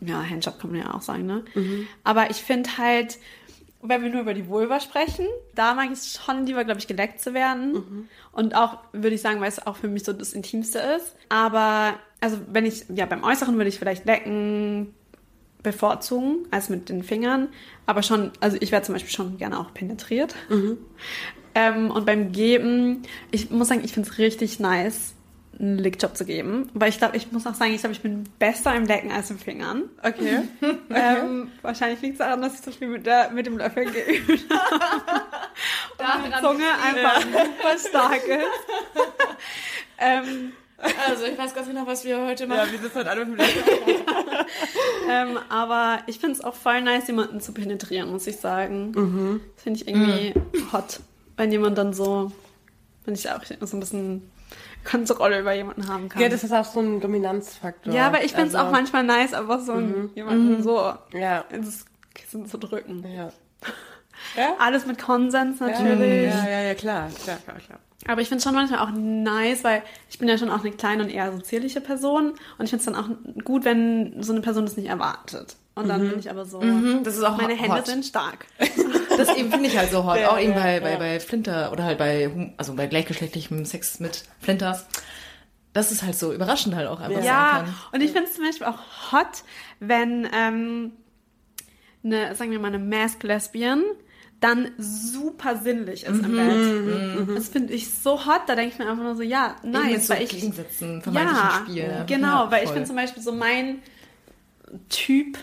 [0.00, 1.44] ja, Handjob kann man ja auch sagen, ne?
[2.04, 3.18] Aber ich finde halt,
[3.82, 6.86] wenn wir nur über die Vulva sprechen, da mag ich es schon lieber, glaube ich,
[6.86, 7.74] geleckt zu werden.
[8.32, 11.16] Und auch, würde ich sagen, weil es auch für mich so das Intimste ist.
[11.30, 14.94] Aber, also wenn ich, ja, beim Äußeren würde ich vielleicht lecken,
[15.62, 17.48] bevorzugen als mit den Fingern.
[17.86, 20.34] Aber schon, also ich werde zum Beispiel schon gerne auch penetriert.
[21.54, 25.14] Ähm, und beim Geben, ich muss sagen, ich finde es richtig nice,
[25.58, 26.70] einen Lickjob zu geben.
[26.74, 29.30] Weil ich glaube, ich muss auch sagen, ich glaube, ich bin besser im Lecken als
[29.30, 29.84] im Fingern.
[30.02, 30.42] Okay.
[30.92, 34.44] Ähm, wahrscheinlich liegt es daran, dass ich so viel mit, der, mit dem Löffel geübt
[34.50, 34.84] habe.
[36.24, 39.06] Und die Zunge einfach super stark ist.
[39.98, 40.52] ähm,
[41.08, 42.66] Also ich weiß ganz genau, was wir heute machen.
[42.66, 43.40] Ja, wir sitzen halt alle mit
[45.08, 49.40] ähm, aber ich finde es auch voll nice, jemanden zu penetrieren, muss ich sagen.
[49.54, 50.34] Das finde ich irgendwie
[50.72, 51.00] hot,
[51.36, 52.32] wenn jemand dann so,
[53.04, 54.30] wenn ich auch so ein bisschen
[54.84, 56.22] Kontrolle über jemanden haben kann.
[56.22, 57.92] Ja, das ist auch so ein Dominanzfaktor.
[57.92, 61.44] Ja, aber ich finde es Also, auch manchmal nice, einfach so einen, jemanden so Ja.
[61.50, 63.04] ins Kissen zu drücken.
[63.14, 63.30] Ja.
[64.36, 64.54] Ja?
[64.58, 66.32] Alles mit Konsens natürlich.
[66.32, 67.78] Ja, ja, ja, klar, klar, klar, klar.
[68.08, 70.72] Aber ich finde es schon manchmal auch nice, weil ich bin ja schon auch eine
[70.72, 72.30] kleine und eher so zierliche Person.
[72.58, 73.08] Und ich finde es dann auch
[73.44, 75.56] gut, wenn so eine Person das nicht erwartet.
[75.74, 76.62] Und dann bin ich aber so,
[77.04, 77.86] das ist auch meine Hände hot.
[77.86, 78.46] sind stark.
[79.26, 80.18] Das eben finde ich halt so hot.
[80.18, 84.00] Ja, auch eben ja, bei, bei, bei Flinter oder halt bei, also bei gleichgeschlechtlichem Sex
[84.00, 84.86] mit Flinters.
[85.72, 87.74] Das ist halt so überraschend halt auch einfach sein Ja, kann.
[87.92, 89.44] und ich finde es zum Beispiel auch hot,
[89.78, 90.92] wenn ähm,
[92.02, 93.82] eine, sagen wir mal, eine Mask Lesbian
[94.40, 97.36] dann super sinnlich ist im Bett.
[97.36, 100.14] Das finde ich so hot, da denke ich mir einfach nur so, ja, nice, so
[100.14, 102.04] weil ich Gegensätzen, ja, Spiel.
[102.06, 103.82] genau, Ja, weil ich finde zum Beispiel so mein
[104.88, 105.36] Typ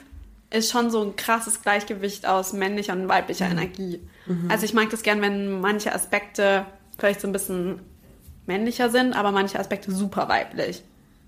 [0.50, 3.52] ist schon so ein krasses Gleichgewicht aus männlicher und weiblicher Mhm.
[3.52, 4.00] Energie.
[4.50, 6.66] Also ich mag das gern, wenn manche Aspekte
[6.98, 7.80] vielleicht so ein bisschen
[8.46, 10.84] männlicher sind, aber manche Aspekte super weiblich.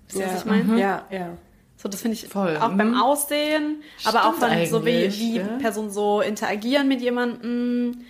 [0.08, 0.78] Wisst ihr, was ich meine?
[0.78, 1.36] Ja, ja.
[1.76, 3.00] So, das finde ich Voll, auch beim mhm.
[3.00, 5.44] Aussehen, aber auch Stimmt von so wie, wie ja.
[5.60, 8.04] Personen so interagieren mit jemandem.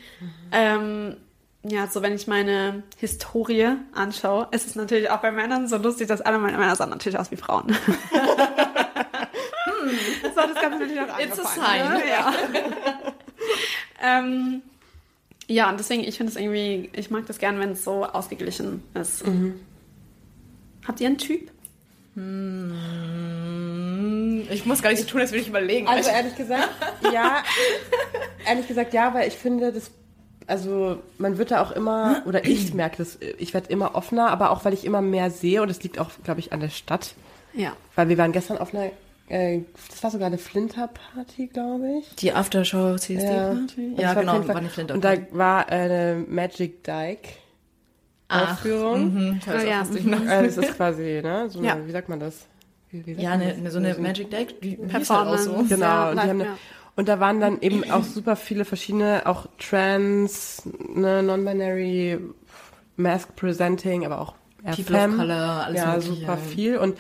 [0.51, 1.17] Ähm,
[1.63, 6.09] ja, so wenn ich meine Historie anschaue, ist es natürlich auch bei Männern so lustig,
[6.09, 7.67] dass alle meine Männer sahen natürlich aus wie Frauen.
[9.89, 11.93] so, das Ganze natürlich auch It's a angefangen, sign.
[11.93, 12.09] Ne?
[12.09, 12.35] Ja.
[14.19, 14.63] ähm,
[15.47, 18.83] ja, und deswegen, ich finde es irgendwie, ich mag das gern, wenn es so ausgeglichen
[18.95, 19.25] ist.
[20.87, 21.51] Habt ihr einen Typ?
[24.51, 25.87] Ich muss gar nicht so tun, als würde ich überlegen.
[25.87, 26.69] Also ehrlich gesagt,
[27.13, 27.43] ja.
[28.47, 29.91] Ehrlich gesagt, ja, weil ich finde, das,
[30.47, 34.51] also man wird da auch immer, oder ich merke das, ich werde immer offener, aber
[34.51, 37.15] auch weil ich immer mehr sehe und das liegt auch, glaube ich, an der Stadt.
[37.53, 37.77] Ja.
[37.95, 38.91] Weil wir waren gestern auf einer,
[39.31, 42.15] äh, das war sogar eine Flinter-Party, glaube ich.
[42.17, 43.55] die Aftershow CSD Ja.
[43.97, 44.95] Ja, war genau, war eine Flinte.
[44.95, 47.29] Und da war eine Magic Dyke
[48.29, 49.13] Aufführung.
[49.15, 49.85] Mhm, ich weiß Oh, auch, ja.
[50.05, 50.29] meinst.
[50.33, 51.79] Äh, das ist quasi, ne, so eine, Ja.
[51.87, 52.47] wie sagt man das?
[52.91, 55.45] Wie, wie sagt Ja, eine, eine, so eine Magic Deck, die hieß halt auch Performance.
[55.45, 55.65] so.
[55.75, 56.51] Genau, Ja, und, die haben eine,
[56.97, 60.63] und da waren dann eben auch super viele verschiedene, auch Trans,
[60.95, 62.19] ne, Non-Binary,
[62.97, 65.17] Mask Presenting, aber auch People of Femme.
[65.17, 66.15] Color, alles Ja, Mögliche.
[66.21, 66.77] super viel.
[66.79, 66.99] Und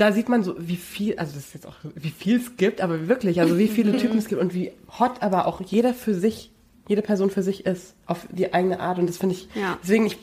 [0.00, 2.80] da sieht man so, wie viel, also das ist jetzt auch, wie viel es gibt,
[2.80, 6.14] aber wirklich, also wie viele Typen es gibt und wie hot aber auch jeder für
[6.14, 6.50] sich,
[6.88, 8.98] jede Person für sich ist, auf die eigene Art.
[8.98, 9.78] Und das finde ich, Ja.
[9.82, 10.16] deswegen ich,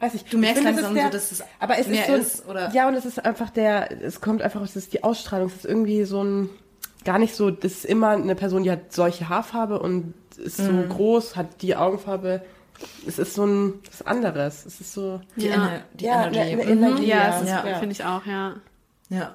[0.00, 2.48] weiß ich, Du merkst langsam das so, dass es aber es mehr ist so, ist,
[2.48, 2.70] oder?
[2.74, 5.64] ja, und es ist einfach der, es kommt einfach, es ist die Ausstrahlung, es ist
[5.64, 6.50] irgendwie so ein,
[7.04, 10.72] gar nicht so, das ist immer eine Person, die hat solche Haarfarbe und ist so
[10.72, 10.88] Mhm.
[10.88, 12.42] groß, hat die Augenfarbe.
[13.06, 14.66] Es ist so ein, was anderes.
[14.66, 15.54] Es ist so, Die, Ja.
[15.54, 16.38] Ener die ja, Energy.
[16.40, 16.84] eine, eine Mhm.
[16.84, 17.06] Energie.
[17.06, 17.62] Ja, ja, das ist- ja.
[17.78, 18.54] finde ich auch, ja.
[19.08, 19.34] Ja.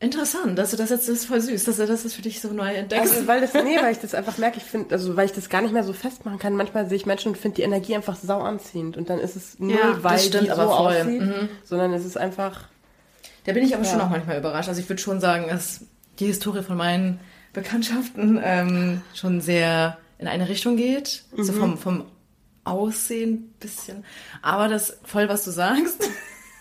[0.00, 2.48] Interessant, dass du das jetzt, das ist voll süß, dass du das für dich so
[2.52, 3.14] neu entdeckst.
[3.14, 5.48] Also, weil das, nee, weil ich das einfach merke, ich finde, also, weil ich das
[5.48, 6.54] gar nicht mehr so festmachen kann.
[6.54, 8.96] Manchmal sehe ich Menschen und finde die Energie einfach sau anziehend.
[8.96, 10.66] Und dann ist es nur, Ja, das weil stimmt die so voll.
[10.68, 11.48] aussieht, Mhm.
[11.64, 12.68] sondern es ist einfach,
[13.44, 14.04] Da bin ich aber schon Ja.
[14.06, 14.68] auch manchmal überrascht.
[14.68, 15.80] Also ich würde schon sagen, dass
[16.20, 17.18] die Historie von meinen
[17.54, 21.24] Bekanntschaften ähm, schon sehr in eine Richtung geht.
[21.36, 21.56] So Mhm.
[21.58, 22.04] vom, vom
[22.64, 24.04] Aussehen bisschen.
[24.42, 26.08] Aber das voll, was du sagst,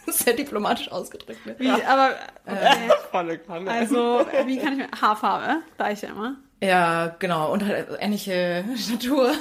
[0.06, 1.46] ist sehr diplomatisch ausgedrückt.
[1.46, 1.56] Ne?
[1.58, 2.16] Wie, aber,
[2.46, 2.90] okay.
[3.12, 3.70] volle Kanne.
[3.70, 6.36] also, wie kann ich mir, Haarfarbe, gleiche immer.
[6.62, 7.52] Ja, genau.
[7.52, 9.34] Und halt ähnliche Statur.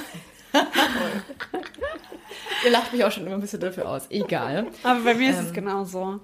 [2.65, 4.03] Ihr lacht mich auch schon immer ein bisschen dafür aus.
[4.09, 4.67] Egal.
[4.83, 6.19] Aber bei mir ist Ähm, es genauso.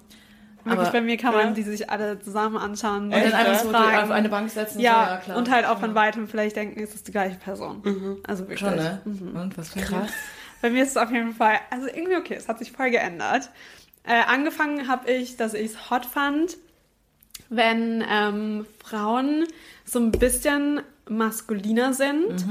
[0.65, 1.51] Wirklich, aber- bei mir kann man Ja.
[1.53, 3.05] die sich alle zusammen anschauen.
[3.05, 4.79] Und dann einfach so auf eine Bank setzen.
[4.79, 5.37] ja, so, ja klar.
[5.37, 8.17] und halt auch von weitem vielleicht denken, es ist die gleiche Person.
[8.25, 8.59] Also wirklich.
[8.59, 9.01] Schon, ne?
[9.05, 9.81] Und was du?
[9.81, 10.09] Krass.
[10.61, 13.49] Bei mir ist es auf jeden Fall, also irgendwie okay, es hat sich voll geändert.
[14.05, 16.57] Äh, angefangen habe ich, dass ich es hot fand,
[17.49, 19.45] wenn ähm, Frauen
[19.85, 22.45] so ein bisschen maskuliner sind.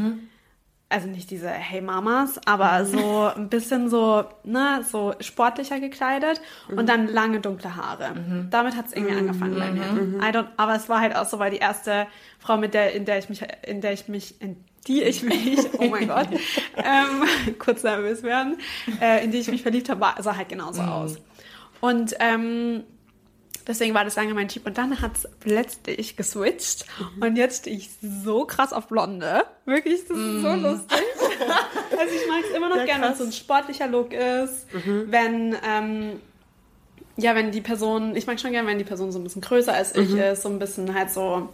[0.92, 6.88] Also nicht diese Hey Mamas, aber so ein bisschen so, ne, so sportlicher gekleidet und
[6.88, 8.14] dann lange dunkle Haare.
[8.50, 9.84] Damit hat es irgendwie angefangen bei mir.
[10.20, 12.06] I don't, aber es war halt auch so, weil die erste
[12.38, 15.58] Frau, mit der, in der ich mich, in der ich mich, in die ich mich,
[15.78, 16.28] oh mein Gott,
[16.76, 18.58] ähm, kurz nervös werden,
[19.00, 21.16] äh, in die ich mich verliebt habe, sah halt genauso aus.
[21.80, 22.84] Und ähm,
[23.66, 24.66] deswegen war das lange mein Typ.
[24.66, 26.84] Und dann hat es letztlich geswitcht.
[27.20, 29.44] Und jetzt stehe ich so krass auf Blonde.
[29.64, 30.98] Wirklich, das ist so lustig.
[31.98, 34.66] also ich mag es immer noch Ja, gerne, wenn es so ein sportlicher Look ist.
[35.10, 36.20] Wenn, ähm,
[37.16, 39.72] ja, wenn die Person, ich mag schon gerne, wenn die Person so ein bisschen größer
[39.72, 41.48] als ich ist, so ein bisschen halt so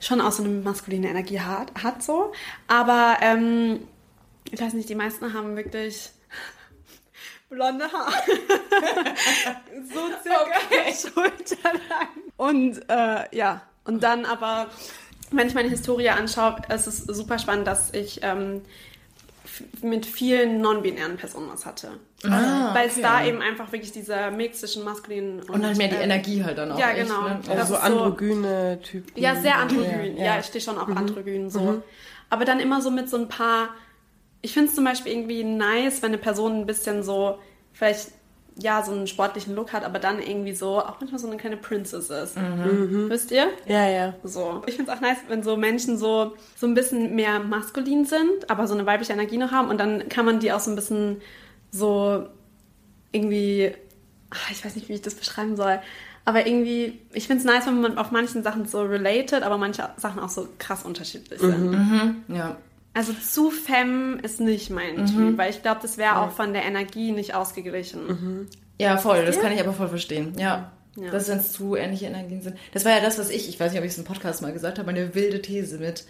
[0.00, 2.32] schon auch so eine maskuline Energie hat, hat so.
[2.66, 3.80] Aber ähm,
[4.50, 6.10] ich weiß nicht, die meisten haben wirklich
[7.48, 8.12] blonde Haare.
[9.92, 12.08] so circa schulterlang.
[12.36, 14.66] Und äh, ja, und dann aber,
[15.30, 18.62] wenn ich meine Historie anschaue, ist es super spannend, dass ich ähm,
[19.82, 21.92] mit vielen non-binären Personen was hatte.
[22.24, 23.02] Ah, Weil es okay.
[23.02, 25.50] da eben einfach wirklich dieser Mix zwischen maskulin und...
[25.50, 26.78] Und halt mehr die ähm, Energie halt dann auch.
[26.78, 27.22] ja, echt, genau.
[27.22, 27.40] Ne?
[27.48, 29.20] Also so ist androgyne Typen.
[29.20, 30.16] ja, sehr androgyn.
[30.16, 31.82] Ja, Ja, ich stehe schon auf androgyn so.
[32.30, 33.68] Aber dann immer so mit so ein paar.
[34.44, 37.38] Ich finde es zum Beispiel irgendwie nice, wenn eine Person ein bisschen so,
[37.72, 38.08] vielleicht
[38.56, 41.56] ja, so einen sportlichen Look hat, aber dann irgendwie so, auch manchmal so eine kleine
[41.56, 42.36] Princess ist.
[42.36, 43.48] Wisst ihr?
[43.66, 44.14] Ja, ja.
[44.22, 44.62] So.
[44.66, 48.48] Ich finde es auch nice, wenn so Menschen so, so ein bisschen mehr maskulin sind,
[48.48, 50.76] aber so eine weibliche Energie noch haben und dann kann man die auch so ein
[50.76, 51.22] bisschen
[51.70, 52.26] so
[53.10, 53.72] irgendwie,
[54.30, 55.80] ach, ich weiß nicht, wie ich das beschreiben soll,
[56.26, 59.88] aber irgendwie, ich finde es nice, wenn man auf manchen Sachen so related, aber manche
[59.96, 62.22] Sachen auch so krass unterschiedlich sind.
[62.28, 62.58] Ja.
[62.94, 66.62] Also zu femme ist nicht mein Typ, weil ich glaube, das wäre auch von der
[66.64, 68.48] Energie nicht ausgeglichen.
[68.78, 70.34] Ja, voll, das kann ich aber voll verstehen.
[70.38, 70.70] Ja.
[70.96, 71.10] Ja.
[71.10, 72.56] Dass wenn es zu ähnliche Energien sind.
[72.72, 74.52] Das war ja das, was ich, ich weiß nicht, ob ich es im Podcast mal
[74.52, 76.04] gesagt habe, eine wilde These mit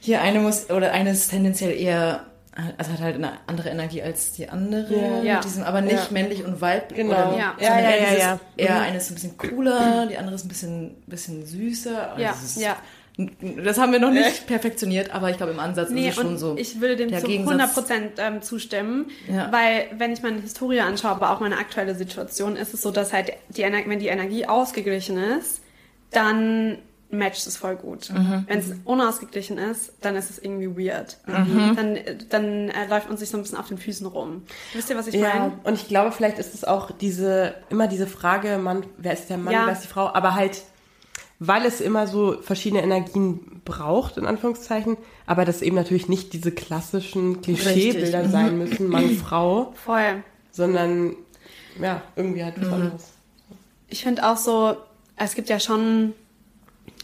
[0.00, 2.26] hier eine muss oder eine ist tendenziell eher
[2.78, 5.22] also hat halt eine andere Energie als die andere.
[5.22, 5.40] Ja.
[5.40, 6.06] Die sind aber nicht Ja.
[6.10, 6.98] männlich und weiblich.
[7.00, 7.34] Genau.
[7.34, 7.54] Oder, Ja.
[7.60, 8.40] Ja, ja, eher ja, ja.
[8.56, 8.80] Eher Mhm.
[8.80, 12.12] eine ist ein bisschen cooler, die andere ist ein bisschen, bisschen süßer.
[12.12, 12.34] Also Ja,
[12.68, 12.76] ja.
[13.64, 16.26] Das haben wir noch nicht perfektioniert, aber ich glaube im Ansatz Nee, ist es schon
[16.26, 16.54] und so.
[16.58, 19.50] ich würde dem zu Gegensatz- 100 Prozent ähm, zustimmen, Ja.
[19.50, 23.12] weil wenn ich meine Historie anschaue, aber auch meine aktuelle Situation, ist es so, dass
[23.14, 25.62] halt die Ener wenn die Energie ausgeglichen ist,
[26.10, 26.78] dann
[27.10, 28.10] matcht es voll gut.
[28.10, 28.44] Mhm.
[28.48, 31.16] Wenn es unausgeglichen ist, dann ist es irgendwie weird.
[31.26, 31.76] Mhm.
[31.76, 31.98] Dann,
[32.28, 34.42] dann äh, läuft man sich so ein bisschen auf den Füßen rum.
[34.74, 35.52] Wisst ihr, was ich Ja, meine?
[35.64, 39.38] und ich glaube, vielleicht ist es auch diese, immer diese Frage, Mann, wer ist der
[39.38, 39.62] Mann, Ja.
[39.66, 40.62] wer ist die Frau, aber halt,
[41.38, 44.96] weil es immer so verschiedene Energien braucht, in Anführungszeichen,
[45.26, 48.32] aber dass eben natürlich nicht diese klassischen Klischeebilder Richtig.
[48.32, 50.22] sein müssen, Mann, Frau, Voll.
[50.52, 51.14] sondern,
[51.80, 52.62] ja, irgendwie halt Mhm.
[52.62, 53.12] was anderes.
[53.88, 54.76] Ich finde auch so,
[55.16, 56.12] es gibt ja schon,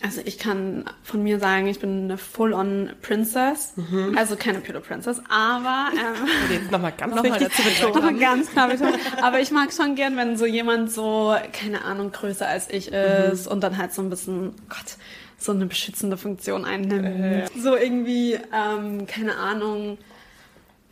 [0.03, 4.17] also ich kann von mir sagen, ich bin eine Full-on Princess, Mhm.
[4.19, 7.57] also keine Pillow Princess, aber ähm, jetzt nochmal ganz Nochmal wichtig.
[7.57, 7.97] dazu betont.
[8.05, 8.99] aber ganz klar betont.
[9.23, 13.47] Aber ich mag schon gern, wenn so jemand so, keine Ahnung, größer als ich ist
[13.47, 14.97] und dann halt so ein bisschen, oh Gott,
[15.38, 17.51] so eine beschützende Funktion einnimmt.
[17.59, 19.99] So irgendwie, ähm, keine Ahnung,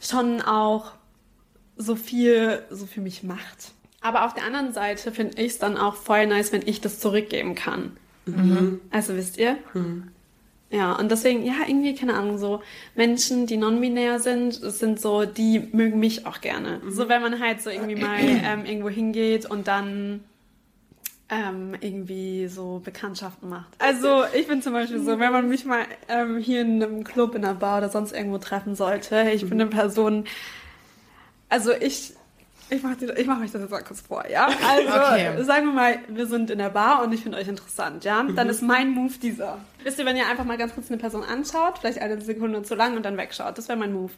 [0.00, 0.92] schon auch
[1.76, 3.72] so viel, so für mich macht.
[4.02, 6.98] Aber auf der anderen Seite finde ich es dann auch voll nice, wenn ich das
[7.00, 7.96] zurückgeben kann.
[8.90, 9.56] Also wisst ihr?
[10.70, 12.62] Ja, und deswegen, ja, irgendwie, keine Ahnung, so
[12.94, 16.80] Menschen, die non-binär sind, sind so, die mögen mich auch gerne.
[16.88, 20.22] So, wenn man halt so irgendwie mal ähm, irgendwo hingeht und dann
[21.28, 23.68] ähm, irgendwie so Bekanntschaften macht.
[23.78, 27.34] Also, ich bin zum Beispiel so, wenn man mich mal ähm, hier in einem Club,
[27.34, 30.24] in einer Bar oder sonst irgendwo treffen sollte, ich bin eine Person,
[31.48, 32.14] also ich,
[32.70, 34.46] ich mache ich mach euch das jetzt mal kurz vor, ja?
[34.68, 35.42] Also, Okay.
[35.44, 38.22] sagen wir mal, wir sind in der Bar und ich finde euch interessant, ja?
[38.22, 39.58] Dann ist mein Move dieser.
[39.82, 42.74] Wisst ihr, wenn ihr einfach mal ganz kurz eine Person anschaut, vielleicht eine Sekunde zu
[42.74, 44.12] lang und dann wegschaut, das wäre mein Move.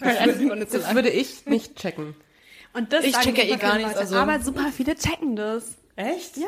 [0.00, 2.14] Das würde ich nicht checken.
[2.74, 5.76] Und das Ich checke super eh gar nichts, also- aber super viele checken das.
[5.96, 6.36] Echt?
[6.36, 6.46] Ja.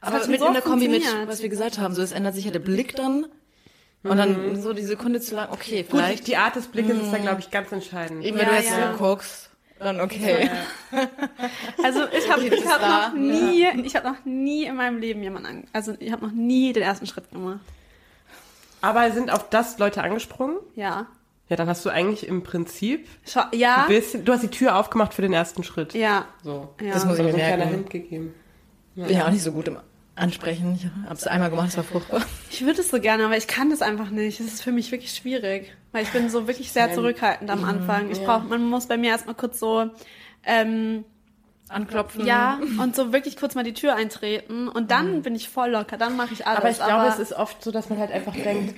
[0.00, 2.44] Aber mit so in der Kombi mit, was wir gesagt haben, so es ändert sich
[2.44, 3.26] ja der Blick dann.
[4.02, 6.26] Und dann so die Sekunde zu lang, okay, Gut, vielleicht.
[6.28, 8.24] die Art des Blickes ist da, glaube ich, ganz entscheidend.
[8.24, 8.92] Eben wenn Ja, du jetzt ja.
[8.92, 9.45] so guckst,
[9.78, 10.50] dann okay.
[11.82, 15.46] Also ich habe ich hab noch nie, ich habe noch nie in meinem Leben jemanden,
[15.46, 17.60] an, also ich habe noch nie den ersten Schritt gemacht.
[18.80, 20.58] Aber sind auf das Leute angesprungen?
[20.74, 21.06] Ja.
[21.48, 23.82] Ja, dann hast du eigentlich im Prinzip Schau, ja.
[23.82, 25.94] ein bisschen, du hast die Tür aufgemacht für den ersten Schritt.
[25.94, 26.26] Ja.
[26.42, 26.74] So.
[26.80, 26.92] Ja.
[26.92, 27.70] Das muss ich So mir ein kleiner merken.
[27.74, 28.34] Hint gegeben.
[28.94, 29.76] Bin ja auch nicht so gut im
[30.16, 30.74] Ansprechen.
[30.74, 32.22] Ich habe es einmal gemacht, es war furchtbar.
[32.50, 34.40] Ich würde es so gerne, aber ich kann das einfach nicht.
[34.40, 38.10] Es ist für mich wirklich schwierig, weil ich bin so wirklich sehr zurückhaltend am Anfang.
[38.10, 39.90] Ich brauche, man muss bei mir erstmal kurz so,
[40.44, 41.04] ähm,
[41.68, 42.24] Anklopfen.
[42.26, 45.98] ja, und so wirklich kurz mal die Tür eintreten und dann bin ich voll locker,
[45.98, 46.60] dann mache ich alles.
[46.60, 48.74] Aber ich glaube, es ist oft so, dass man halt einfach denkt,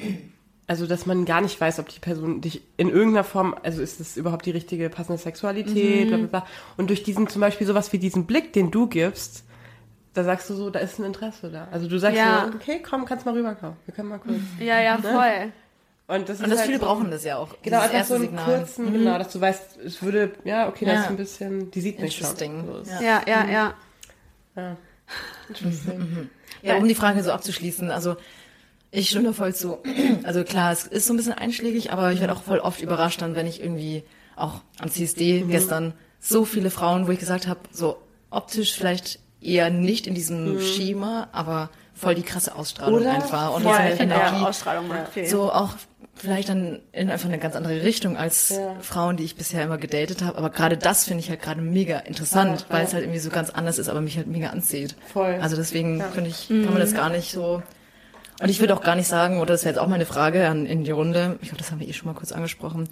[0.66, 4.00] also dass man gar nicht weiß, ob die Person dich in irgendeiner Form, also ist
[4.00, 6.46] es überhaupt die richtige passende Sexualität, bla bla bla.
[6.76, 9.44] Und durch diesen zum Beispiel sowas wie diesen Blick, den du gibst,
[10.18, 11.68] da sagst du so, da ist ein Interesse da.
[11.70, 12.48] Also du sagst Ja.
[12.50, 13.76] so, okay, komm, kannst mal rüberkommen.
[13.86, 14.36] Wir können mal kurz.
[14.60, 15.52] ja, ja, voll.
[16.08, 17.54] Und das, Und ist das halt viele so, brauchen das ja auch.
[17.62, 18.44] Genau, einfach so einen Signal.
[18.58, 21.00] kurzen, genau, dass du weißt, es würde, ja, okay, da Ja.
[21.02, 22.34] ist ein bisschen, die sieht mich schon.
[22.86, 23.00] Ja.
[23.00, 23.74] Ja, ja, ja.
[24.56, 24.76] ja.
[25.48, 26.30] Interesting.
[26.62, 28.16] Ja, um die Frage so abzuschließen, also
[28.90, 29.78] ich stimme voll zu.
[30.24, 33.20] Also klar, es ist so ein bisschen einschlägig, aber ich werde auch voll oft überrascht
[33.22, 34.02] dann, wenn ich irgendwie
[34.34, 37.98] auch am CSD gestern so viele Frauen, wo ich gesagt habe, so
[38.30, 43.12] optisch vielleicht eher nicht in diesem Schema, aber voll die krasse Ausstrahlung Oder?
[43.12, 44.44] einfach und Voll, diese ja, Energie.
[44.44, 45.26] Ausstrahlung macht viel.
[45.26, 45.70] So auch
[46.14, 48.74] vielleicht dann in einfach eine ganz andere Richtung als Ja.
[48.80, 50.36] Frauen, die ich bisher immer gedatet habe.
[50.38, 52.86] Aber gerade das finde ich halt gerade mega interessant, Ja, weil ja.
[52.88, 54.96] es halt irgendwie so ganz anders ist, aber mich halt mega anzieht.
[55.12, 55.38] Voll.
[55.40, 57.62] Also deswegen finde ich, kann man das gar nicht so.
[58.40, 60.66] Und ich würde auch gar nicht sagen, oder das wäre jetzt auch meine Frage an
[60.66, 61.38] in die Runde.
[61.40, 62.88] Ich glaube, das haben wir eh schon mal kurz angesprochen.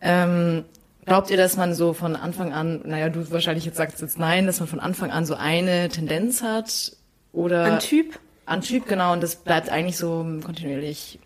[0.00, 0.64] Ähm,
[1.06, 4.46] glaubt ihr, dass man so von Anfang an, naja, du wahrscheinlich jetzt sagst jetzt nein,
[4.46, 6.92] dass man von Anfang an so eine Tendenz hat
[7.32, 8.18] oder Ein Typ?
[8.44, 11.18] an Typ, genau, und das bleibt eigentlich so kontinuierlich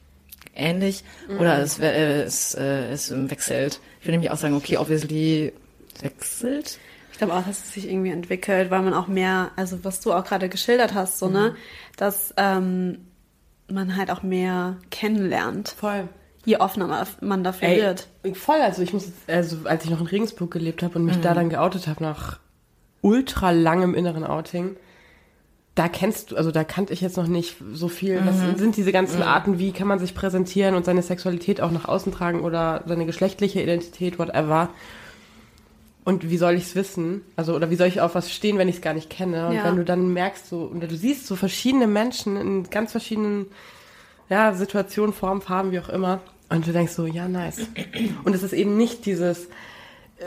[0.55, 1.05] ähnlich.
[1.39, 3.81] Oder es, äh, es, äh, es wechselt.
[4.01, 5.53] Ich würde nämlich auch sagen, okay, obviously
[6.01, 6.79] wechselt.
[7.13, 10.13] Ich glaube auch, dass es sich irgendwie entwickelt, weil man auch mehr, also was du
[10.13, 11.55] auch gerade geschildert hast, so, ne,
[11.97, 13.07] dass ähm,
[13.69, 16.09] man halt auch mehr kennenlernt, Voll.
[16.45, 18.09] Je offener man- dafür Ey, wird.
[18.35, 21.35] voll, also ich muss also als ich noch in Regensburg gelebt habe und mich da
[21.35, 22.39] dann geoutet habe nach
[23.03, 24.77] ultra langem inneren Outing,
[25.75, 28.21] da kennst du, also da kannte ich jetzt noch nicht so viel.
[28.25, 31.87] Was sind diese ganzen Arten, wie kann man sich präsentieren und seine Sexualität auch nach
[31.87, 34.69] außen tragen oder seine geschlechtliche Identität, whatever.
[36.05, 37.23] Und wie soll ich es wissen?
[37.37, 39.47] Also, oder wie soll ich auf was stehen, wenn ich es gar nicht kenne?
[39.49, 39.65] Und Ja.
[39.65, 43.47] wenn du dann merkst, so, und du siehst so verschiedene Menschen in ganz verschiedenen
[44.31, 46.21] ja, Situationen, Formen, Farben, wie auch immer.
[46.49, 47.59] Und du denkst so, ja, nice.
[48.25, 49.49] Und es ist eben nicht dieses,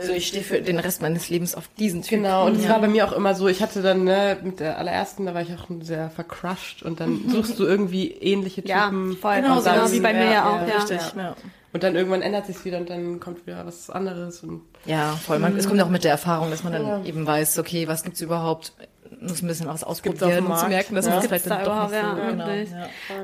[0.02, 2.10] So, ich stehe für den Rest meines Lebens auf diesen Typ.
[2.18, 4.78] Genau, und es war bei mir auch immer so, ich hatte dann, ne, mit der
[4.78, 9.16] allerersten, da war ich auch sehr vercrushed und dann suchst du irgendwie ähnliche Ja, Typen.
[9.16, 9.36] voll.
[9.36, 10.02] Genau, Und so dann, ist wie es.
[10.02, 10.74] bei mir ja auch, ja.
[10.76, 11.36] Richtig, ja.
[11.72, 15.38] Und dann irgendwann ändert sich wieder und dann kommt wieder was anderes und Ja, voll.
[15.40, 17.02] Man, Es kommt auch mit der Erfahrung, dass man dann Ja.
[17.04, 18.72] eben weiß, okay, was gibt's überhaupt?
[19.20, 21.12] Muss ein bisschen was ausprobieren, um zu merken, dass Ja.
[21.12, 22.48] man es Gibt's vielleicht da dann doch nicht so ja, genau.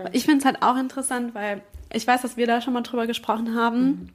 [0.04, 0.08] Ja.
[0.12, 3.06] Ich finde es halt auch interessant, weil ich weiß, dass wir da schon mal drüber
[3.06, 3.82] gesprochen haben.
[3.86, 4.08] Mhm.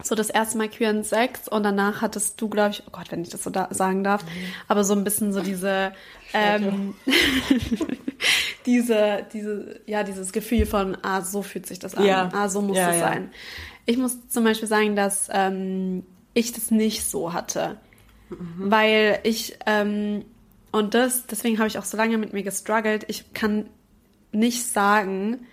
[0.00, 3.10] So das erste Mal Queer and Sex und danach hattest du, glaube ich, oh Gott,
[3.10, 4.28] wenn ich das so da sagen darf, Mhm.
[4.68, 5.90] aber so ein bisschen so diese,
[6.32, 6.94] ähm,
[8.66, 12.28] diese, diese, ja, dieses Gefühl von, ah, so fühlt sich das an, Ja.
[12.32, 13.00] ah, so muss Ja, es ja.
[13.08, 13.30] sein.
[13.86, 17.76] Ich muss zum Beispiel sagen, dass ähm, ich das nicht so hatte,
[18.30, 18.70] Mhm.
[18.70, 20.24] weil ich ähm,
[20.72, 23.04] und das, deswegen habe ich auch so lange mit mir gestruggelt.
[23.08, 23.66] Ich kann
[24.32, 25.46] nicht sagen,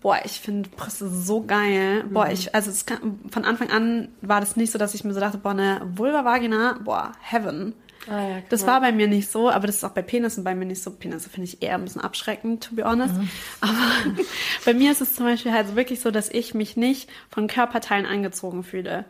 [0.00, 2.04] boah, ich finde Brüste so geil.
[2.10, 5.20] Boah, ich, also kann, von Anfang an war das nicht so, dass ich mir so
[5.20, 7.74] dachte, boah, eine Vulva-Vagina, boah, Heaven.
[8.06, 10.54] Ah, ja, Das war bei mir nicht so, aber das ist auch bei Penissen bei
[10.54, 10.90] mir nicht so.
[10.90, 13.14] Penisse finde ich eher ein bisschen abschreckend, to be honest.
[13.62, 13.72] Aber
[14.64, 17.46] bei mir ist es zum Beispiel halt so wirklich so, dass ich mich nicht von
[17.46, 19.06] Körperteilen angezogen fühle.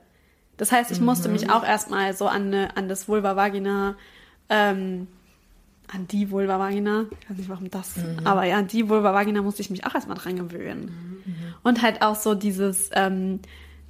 [0.56, 3.96] Das heißt, ich musste mich auch erstmal so an, eine, an das Vulva-Vagina,
[4.48, 5.08] ähm,
[5.94, 9.70] an die Vulva-Vagina, ich weiß nicht warum das, aber ja, an die Vulva-Vagina musste ich
[9.70, 11.22] mich auch erstmal dran gewöhnen.
[11.62, 13.40] Und halt auch so dieses, ähm,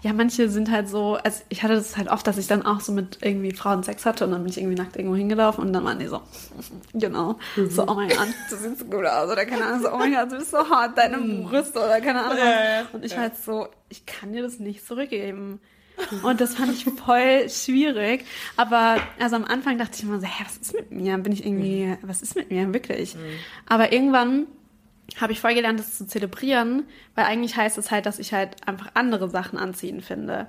[0.02, 2.80] ja, manche sind halt so, also ich hatte das halt oft, dass ich dann auch
[2.80, 5.72] so mit irgendwie Frauen Sex hatte und dann bin ich irgendwie nackt irgendwo hingelaufen und
[5.72, 6.20] dann waren die so,
[6.92, 7.38] genau,
[7.70, 10.12] so, oh mein Gott, du siehst so gut aus oder keine Ahnung, so, oh mein
[10.12, 12.38] Gott, du bist so hart, deine Brüste oder keine Ahnung.
[12.92, 15.58] Und ich war halt so, ich kann dir das nicht zurückgeben.
[16.22, 18.24] Und das fand ich voll schwierig.
[18.56, 21.16] Aber also am Anfang dachte ich immer so, hä, was ist mit mir?
[21.18, 23.16] Bin ich irgendwie, was ist mit mir wirklich?
[23.66, 24.46] Aber irgendwann
[25.20, 28.66] habe ich voll gelernt, das zu zelebrieren, weil eigentlich heißt es halt, dass ich halt
[28.66, 30.48] einfach andere Sachen anziehen finde.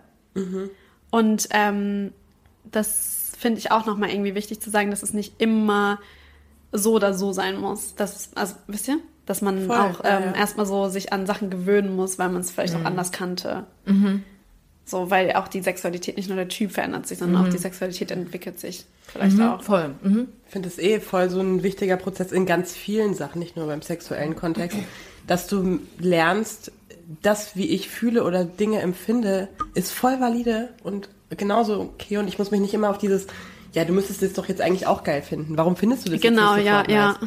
[1.11, 2.11] Und ähm,
[2.63, 5.99] das finde ich auch nochmal irgendwie wichtig zu sagen, dass es nicht immer
[6.71, 7.95] so oder so sein muss.
[7.95, 8.97] Das, also, wisst ihr?
[9.25, 10.39] Dass man Voll, auch ja, ähm, ja.
[10.39, 13.65] erstmal so sich an Sachen gewöhnen muss, weil man es vielleicht auch anders kannte.
[14.87, 18.11] So, weil auch die Sexualität, nicht nur der Typ verändert sich, sondern auch die Sexualität
[18.11, 19.63] entwickelt sich vielleicht auch.
[19.63, 19.95] Voll.
[20.03, 20.27] Mhm.
[20.45, 23.65] Ich finde es eh voll so ein wichtiger Prozess in ganz vielen Sachen, nicht nur
[23.65, 24.77] beim sexuellen Kontext,
[25.25, 26.71] dass du lernst,
[27.23, 32.37] das, wie ich fühle oder Dinge empfinde, ist voll valide und genauso okay und ich
[32.37, 33.25] muss mich nicht immer auf dieses,
[33.73, 35.57] ja, du müsstest das doch jetzt eigentlich auch geil finden.
[35.57, 37.19] Warum findest du das Genau, jetzt nicht ja, ja.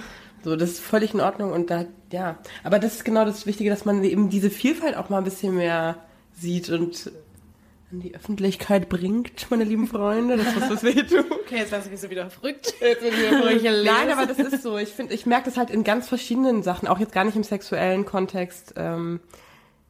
[0.45, 2.39] So, das ist völlig in Ordnung und da, ja.
[2.63, 5.57] Aber das ist genau das Wichtige, dass man eben diese Vielfalt auch mal ein bisschen
[5.57, 5.97] mehr
[6.41, 7.11] sieht und
[7.91, 10.37] an die Öffentlichkeit bringt, meine lieben Freunde.
[10.37, 11.25] Das ist was, was wir hier tun.
[11.31, 12.75] Okay, jetzt lassen wir so wieder verrückt.
[12.81, 14.77] Nein, aber das ist so.
[14.77, 17.45] Ich finde, ich merke das halt in ganz verschiedenen Sachen, auch jetzt gar nicht im
[17.45, 19.21] sexuellen Kontext, ähm,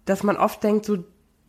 [0.04, 0.98] dass man oft denkt, so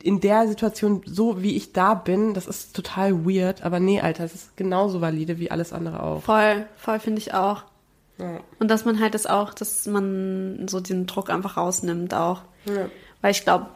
[0.01, 3.63] in der Situation, so wie ich da bin, das ist total weird.
[3.63, 6.23] Aber nee, Alter, es ist genauso valide wie alles andere auch.
[6.23, 7.63] Voll, voll finde ich auch.
[8.17, 8.39] Ja.
[8.59, 12.41] Und dass man halt das auch, dass man so den Druck einfach rausnimmt auch.
[12.65, 12.89] Ja.
[13.21, 13.67] Weil ich glaube,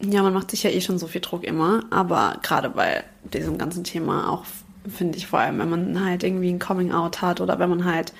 [0.00, 3.58] ja, man macht sich ja eh schon so viel Druck immer, aber gerade bei diesem
[3.58, 4.44] ganzen Thema auch,
[4.88, 8.12] finde ich vor allem, wenn man halt irgendwie ein Coming-out hat oder wenn man halt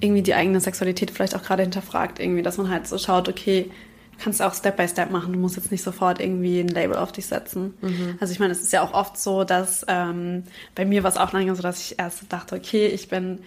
[0.00, 3.70] irgendwie die eigene Sexualität vielleicht auch gerade hinterfragt, irgendwie, dass man halt so schaut, okay,
[4.18, 6.96] du kannst auch Step by Step machen, du musst jetzt nicht sofort irgendwie ein Label
[6.96, 7.74] auf dich setzen.
[8.20, 10.42] Also ich meine, es ist ja auch oft so, dass ähm,
[10.74, 13.38] bei mir war es auch lange so, dass ich erst dachte, okay, ich bin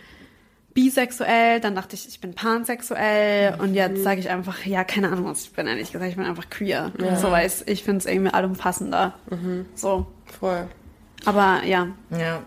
[0.74, 5.26] bisexuell, dann dachte ich, ich bin pansexuell und jetzt sage ich einfach, ja, keine Ahnung,
[5.26, 6.92] was ich bin ehrlich gesagt, ich bin einfach queer.
[7.22, 9.14] So weiß ich finde es irgendwie allumfassender.
[9.76, 10.08] So.
[10.40, 10.68] Voll.
[11.26, 12.42] Aber ja, Ja.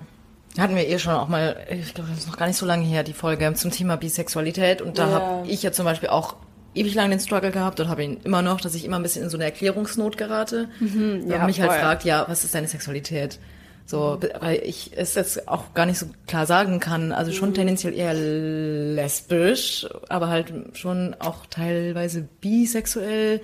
[0.58, 2.85] Hatten wir eh schon auch mal, ich glaube, das ist noch gar nicht so lange
[2.85, 4.82] her, die Folge zum Thema Bisexualität.
[4.82, 5.14] Und da Ja.
[5.14, 6.37] habe ich ja zum Beispiel auch
[6.74, 9.22] ewig lang den Struggle gehabt und habe ihn immer noch, dass ich immer ein bisschen
[9.24, 10.68] in so eine Erklärungsnot gerate.
[10.78, 11.80] Mhm, ja, und mich halt voll.
[11.80, 13.38] fragt, ja, was ist deine Sexualität?
[13.84, 17.12] So, weil ich es jetzt auch gar nicht so klar sagen kann.
[17.12, 23.40] Also schon tendenziell eher lesbisch, aber halt schon auch teilweise bisexuell,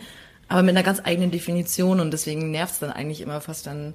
[0.48, 3.94] aber mit einer ganz eigenen Definition und deswegen nervt es dann eigentlich immer fast dann,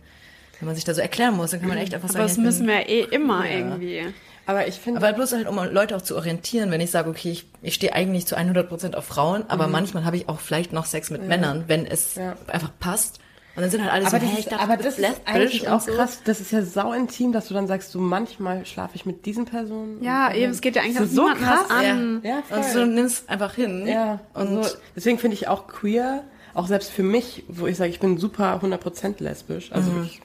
[0.59, 2.37] wenn man sich da so erklären muss, dann kann man echt einfach sagen, aber das
[2.37, 4.01] müssen wir ja eh immer irgendwie.
[4.45, 7.31] Aber ich finde, aber bloß halt, um Leute auch zu orientieren, wenn ich sage, okay,
[7.31, 10.85] ich, ich stehe eigentlich zu 100% auf Frauen, aber manchmal habe ich auch vielleicht noch
[10.85, 12.35] Sex mit Männern, wenn es Ja.
[12.47, 13.19] einfach passt.
[13.55, 14.99] Und dann sind halt alle aber so, das, hey, ich dachte, aber du das ist
[14.99, 15.91] lesbisch eigentlich und auch so.
[15.91, 16.19] krass.
[16.25, 19.45] Das ist ja sau intim, dass du dann sagst, du manchmal schlafe ich mit diesen
[19.45, 20.03] Personen.
[20.03, 21.69] Ja, und eben, es geht ja eigentlich so krass.
[21.69, 22.21] an.
[22.23, 22.73] Ja, Und voll.
[22.73, 23.85] so nimmst einfach hin.
[23.85, 26.23] Ja, Und also, deswegen finde ich auch queer,
[26.55, 29.71] auch selbst für mich, wo ich sage, ich bin super 100% lesbisch.
[29.71, 30.19] Also ich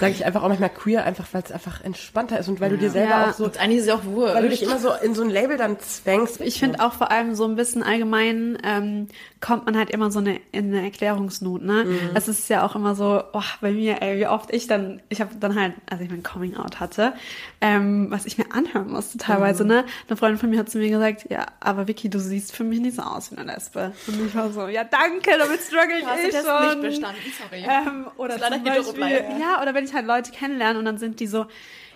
[0.00, 2.78] sage ich einfach auch manchmal queer, einfach weil es einfach entspannter ist und weil du
[2.78, 3.28] dir selber Ja.
[3.30, 4.34] auch so, Und eigentlich ist es ja auch wurscht.
[4.34, 6.40] weil du dich immer so in so ein Label dann zwängst.
[6.40, 9.08] Ich finde auch vor allem so ein bisschen allgemein ähm,
[9.40, 11.86] kommt man halt immer so eine, in eine Erklärungsnot, ne?
[12.14, 15.20] Es ist ja auch immer so, oh, bei mir, ey, wie oft ich dann, ich
[15.22, 17.14] habe dann halt, als ich mein Coming Out hatte,
[17.62, 19.84] ähm, was ich mir anhören musste teilweise, ne?
[20.08, 22.80] Eine Freundin von mir hat zu mir gesagt, ja, aber Vicky, du siehst für mich
[22.80, 23.92] nicht so aus wie eine Lesbe.
[24.06, 26.68] Und ich war so, ja, danke, damit struggle ich eh Test schon.
[26.68, 27.64] nicht bestanden, sorry.
[27.64, 31.18] Ähm, oder Ist leider Beispiel, ja, oder wenn ich halt Leute kennenlerne und dann sind
[31.18, 31.46] die so,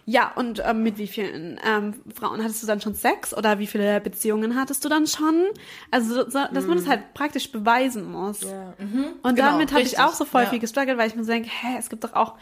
[0.06, 3.66] ja, und ähm, mit wie vielen ähm, Frauen hattest du dann schon Sex oder wie
[3.66, 5.44] viele Beziehungen hattest du dann schon?
[5.90, 8.42] Also, so, dass man das halt praktisch beweisen muss.
[8.42, 8.74] Ja.
[9.22, 10.50] Und Genau, damit habe ich auch so voll ja.
[10.50, 12.34] viel gestruggelt, weil ich mir so denke, hä, es gibt doch auch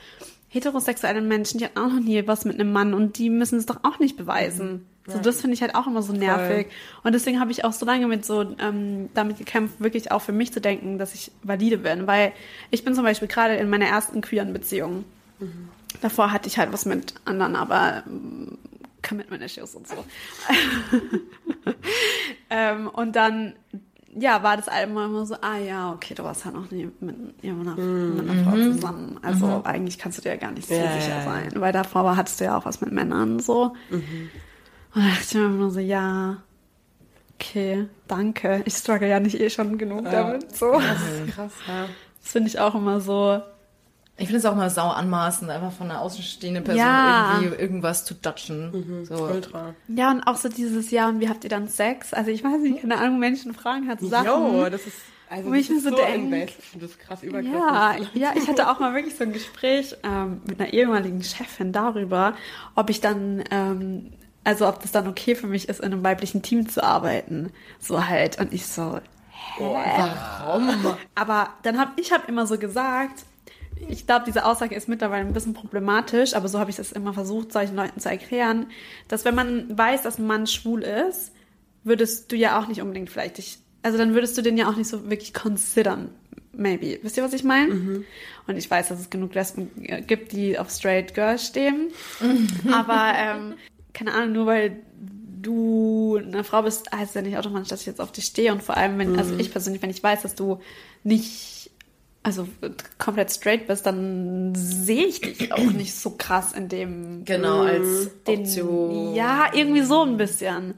[0.49, 3.67] heterosexuelle Menschen, die hatten auch noch nie was mit einem Mann und die müssen es
[3.67, 4.87] doch auch nicht beweisen.
[5.07, 6.69] So, das finde ich halt auch immer so nervig.
[7.03, 10.31] Und deswegen habe ich auch so lange mit so ähm, damit gekämpft, wirklich auch für
[10.31, 12.07] mich zu denken, dass ich valide bin.
[12.07, 12.33] Weil
[12.71, 15.05] ich bin zum Beispiel gerade in meiner ersten queeren Beziehung.
[16.01, 18.59] Davor hatte ich halt was mit anderen, aber ähm,
[19.07, 19.97] Commitment Issues und so.
[22.51, 23.55] ähm, und dann,
[24.15, 27.17] ja, war das einmal immer so, ah ja, okay, du warst halt noch nie mit,
[27.43, 29.19] ja, mit, einer, mit einer Frau zusammen.
[29.23, 31.25] Also eigentlich kannst du dir ja gar nicht so Ja, sicher ja, ja.
[31.25, 31.51] sein.
[31.57, 33.75] Weil davor war, hattest du ja auch was mit Männern so.
[33.91, 34.03] Und
[34.95, 36.43] da dachte ich mir immer so, ja,
[37.35, 38.63] okay, danke.
[38.67, 40.55] Ich struggle ja nicht eh schon genug damit.
[40.55, 40.73] So.
[40.73, 41.87] Das ist krass, ja.
[42.23, 43.43] Das finde ich auch immer so,
[44.19, 47.39] Ich finde es auch mal sau anmaßend, einfach von einer außenstehenden Person Ja.
[47.41, 49.05] irgendwie irgendwas zu judgen.
[49.09, 49.15] So.
[49.25, 49.75] Ultra.
[49.89, 52.13] Ja, und auch so dieses Jahr, und wie habt ihr dann Sex?
[52.13, 54.27] Also ich weiß nicht, keine Ahnung, Menschen fragen halt so Sachen.
[54.27, 54.99] Jo, das ist,
[55.31, 56.03] also Wo ich das mir ist so so.
[56.03, 57.59] Ich finde das krass übergriffig.
[57.59, 61.73] Ja, ja, ich hatte auch mal wirklich so ein Gespräch ähm, mit einer ehemaligen Chefin
[61.73, 62.35] darüber,
[62.75, 64.13] ob ich dann, ähm,
[64.45, 67.51] also ob das dann okay für mich ist, in einem weiblichen Team zu arbeiten.
[67.81, 68.39] So halt.
[68.39, 69.01] Und ich so,
[69.59, 70.69] Warum?
[71.15, 73.25] aber dann habe ich hab immer so gesagt,
[73.89, 77.13] ich glaube, diese Aussage ist mittlerweile ein bisschen problematisch, aber so habe ich es immer
[77.13, 78.67] versucht, solchen Leuten zu erklären,
[79.09, 81.33] dass wenn man weiß, dass ein Mann schwul ist,
[81.85, 84.77] würdest du ja auch nicht unbedingt vielleicht dich, also dann würdest du den ja auch
[84.77, 86.11] nicht so wirklich considern,
[86.53, 86.99] maybe.
[87.03, 87.75] Wisst ihr, was ich meine?
[88.47, 91.91] Und ich weiß, dass es genug Lesben äh, gibt, die auf straight Girls stehen,
[92.73, 93.55] aber ähm,
[93.93, 94.79] keine Ahnung, nur weil
[95.43, 98.53] du eine Frau bist, heißt ja nicht automatisch, dass ich jetzt auf dich stehe.
[98.53, 100.61] Und vor allem, wenn, also ich persönlich, wenn ich weiß, dass du
[101.05, 101.62] nicht,
[102.23, 102.47] also
[102.99, 108.11] komplett straight bist, dann sehe ich dich auch nicht so krass in dem Genau, als
[108.27, 109.15] den, Option.
[109.15, 110.75] Ja, irgendwie so ein bisschen.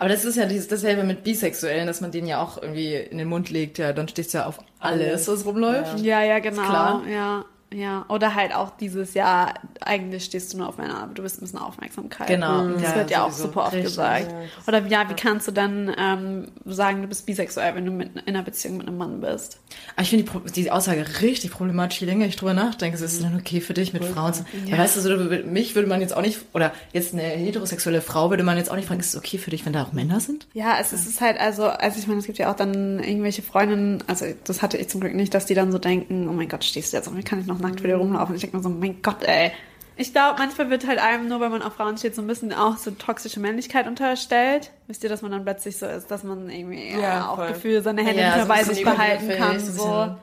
[0.00, 3.18] Aber das ist ja dieses, dasselbe mit Bisexuellen, dass man denen ja auch irgendwie in
[3.18, 6.00] den Mund legt, ja, dann stehst du ja auf alles, was rumläuft.
[6.00, 6.62] Ja, ja, genau.
[6.62, 7.02] klar.
[7.08, 8.04] Ja, ja.
[8.08, 11.40] Oder halt auch dieses, ja, eigentlich stehst du nur auf Männer, aber du bist ein
[11.42, 12.26] bisschen Aufmerksamkeit.
[12.28, 12.68] Genau.
[12.68, 13.90] Das Ja, wird ja auch super oft Richtig.
[13.90, 14.32] gesagt.
[14.66, 18.34] Oder ja, wie kannst du dann ähm, sagen, du bist bisexuell, wenn du mit, in
[18.34, 19.60] einer Beziehung mit einem Mann bist?
[19.94, 22.96] Aber ich finde die, die Aussage richtig problematisch, je länger ich drüber nachdenke.
[22.96, 24.34] Es ist dann okay für dich mit Frauen.
[24.34, 24.78] zu- Ja.
[24.78, 25.16] Weißt du, so,
[25.46, 28.76] mich würde man jetzt auch nicht, oder jetzt eine heterosexuelle Frau würde man jetzt auch
[28.76, 30.46] nicht fragen, ist es okay für dich, wenn da auch Männer sind?
[30.54, 33.42] Ja, es, es ist halt, also, also ich meine, es gibt ja auch dann irgendwelche
[33.42, 36.48] Freundinnen, also das hatte ich zum Glück nicht, dass die dann so denken, oh mein
[36.48, 38.34] Gott, stehst du jetzt auf mir, kann ich noch nackt für dir rumlaufen?
[38.34, 39.52] Ich denke mir so, mein Gott, ey.
[39.96, 42.52] Ich glaube, manchmal wird halt einem, nur weil man auf Frauen steht, so ein bisschen
[42.52, 44.70] auch so toxische Männlichkeit unterstellt.
[44.86, 47.48] Wisst ihr, dass man dann plötzlich so ist, dass man irgendwie Ja, ja, auch voll.
[47.48, 49.58] Gefühl seine Hände Ja, so bisschen sich behalten kann.
[49.58, 50.14] so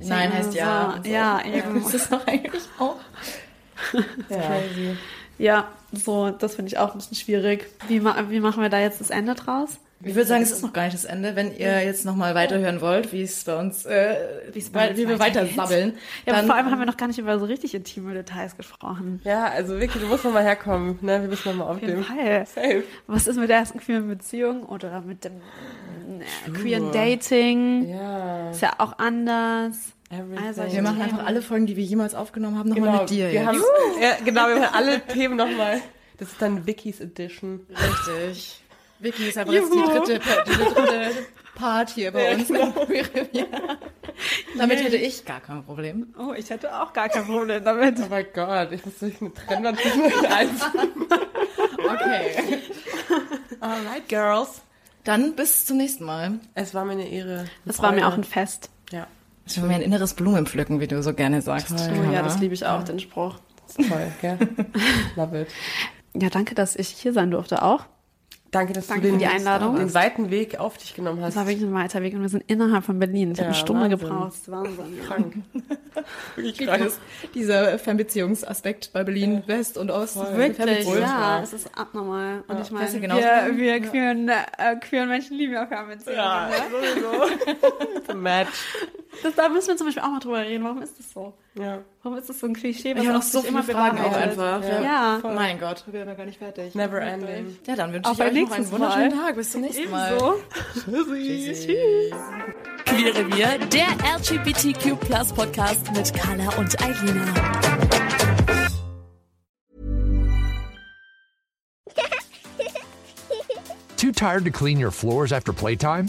[0.00, 0.90] Nein heißt ja.
[0.90, 1.12] So, und so.
[1.12, 1.80] ja, eben.
[1.84, 2.96] Das ist doch eigentlich auch.
[4.28, 4.36] Ja.
[4.36, 4.96] Crazy.
[5.38, 7.66] Ja, so, das finde ich auch ein bisschen schwierig.
[7.88, 9.78] Wie, wie machen wir da jetzt das Ende draus?
[10.02, 11.36] Ich würde sagen, es ist noch gar nicht das Ende.
[11.36, 14.16] Wenn ihr jetzt nochmal weiterhören wollt, wie es bei uns, äh,
[14.72, 15.94] bei wie wir weiter sabbeln,
[16.24, 18.56] Ja, aber dann vor allem haben wir noch gar nicht über so richtig intime Details
[18.56, 19.20] gesprochen.
[19.24, 21.20] Ja, also wirklich, du musst noch mal herkommen, ne?
[21.20, 21.80] Wir müssen noch mal Auf.
[22.06, 22.46] Fall.
[22.46, 22.82] Safe.
[23.06, 27.88] Was ist mit der ersten queeren Beziehung oder mit dem äh, queeren Dating?
[27.90, 28.50] Ja.
[28.50, 29.76] Ist ja auch anders.
[30.44, 33.26] Also, wir machen einfach alle Folgen, die wir jemals aufgenommen haben, nochmal Genau, mit dir.
[33.26, 33.46] wir jetzt.
[33.46, 33.58] haben,
[34.00, 35.80] ja, genau, wir machen alle Themen noch mal.
[36.18, 37.60] Das ist dann Vickys Edition.
[37.70, 38.60] Richtig.
[39.00, 41.10] Vicky ist einfach jetzt die dritte, die dritte
[41.54, 42.48] Part hier bei uns.
[44.58, 46.14] Damit hätte ich gar kein Problem.
[46.18, 47.96] Oh, ich hätte auch gar kein Problem damit.
[47.98, 50.62] Oh mein Gott, ich muss durch eine Trennwand zwischen euch eins.
[51.78, 52.58] Okay.
[53.60, 54.62] Alright, girls.
[55.04, 56.40] Dann bis zum nächsten Mal.
[56.54, 57.46] Es war mir eine Ehre.
[57.64, 58.68] Das war mir auch ein Fest.
[58.92, 59.06] Ja,
[59.44, 61.68] Das ist mir ein inneres Blumenpflücken, wie du so gerne sagst.
[61.68, 62.06] Toll.
[62.08, 63.36] Oh ja, das liebe ich auch, den Spruch.
[63.76, 64.38] toll, gell?
[65.16, 65.48] Love it.
[66.14, 67.86] Ja, danke, dass ich hier sein durfte auch.
[68.50, 69.76] Danke, dass Danke du den, die Einladung.
[69.76, 71.28] den weiten Weg auf dich genommen hast.
[71.28, 73.30] Das war wirklich ein weiter Weg und wir sind innerhalb von Berlin.
[73.30, 73.98] Ich habe Ja, eine Stunde Wahnsinn.
[74.00, 74.26] gebraucht.
[74.28, 75.00] Das ist Wahnsinn.
[75.06, 75.34] krank.
[76.36, 76.82] Wirklich krank.
[76.82, 76.98] groß
[77.34, 80.16] dieser Fernbeziehungsaspekt bei Berlin West und Ost.
[80.16, 81.00] Wirklich, Fernbeziehung.
[81.00, 82.42] ja, es ist abnormal.
[82.48, 86.18] Und ich meine, genauso wir, wir queeren, äh, queeren Menschen lieben ja Fernbeziehungen.
[86.18, 86.54] Ja, ne?
[86.70, 88.08] sowieso.
[88.08, 88.50] A match.
[89.22, 90.64] Das, da müssen wir zum Beispiel auch mal drüber reden.
[90.64, 91.34] Warum ist das so?
[91.54, 91.80] Ja.
[92.02, 92.92] Wagen ist das so ein Klischee?
[92.92, 94.62] Ich habe noch so viele Fragen auch einfach.
[94.62, 94.82] Ja.
[94.82, 95.20] Ja.
[95.22, 96.74] Mein Gott, wir werden gar nicht fertig.
[96.74, 97.58] Never ending.
[97.66, 99.26] Ja, dann wünsche Auch ich euch noch einen wunderschönen Mal.
[99.26, 99.36] Tag.
[99.36, 100.12] Bis zum nächsten Mal.
[100.12, 100.40] Ebenso.
[100.74, 102.10] Tschüssi.
[102.84, 104.98] Queere Wir, der LGBTQ
[105.34, 107.24] Podcast mit Carla und Eilina.
[113.96, 116.08] Too tired to clean your floors after playtime?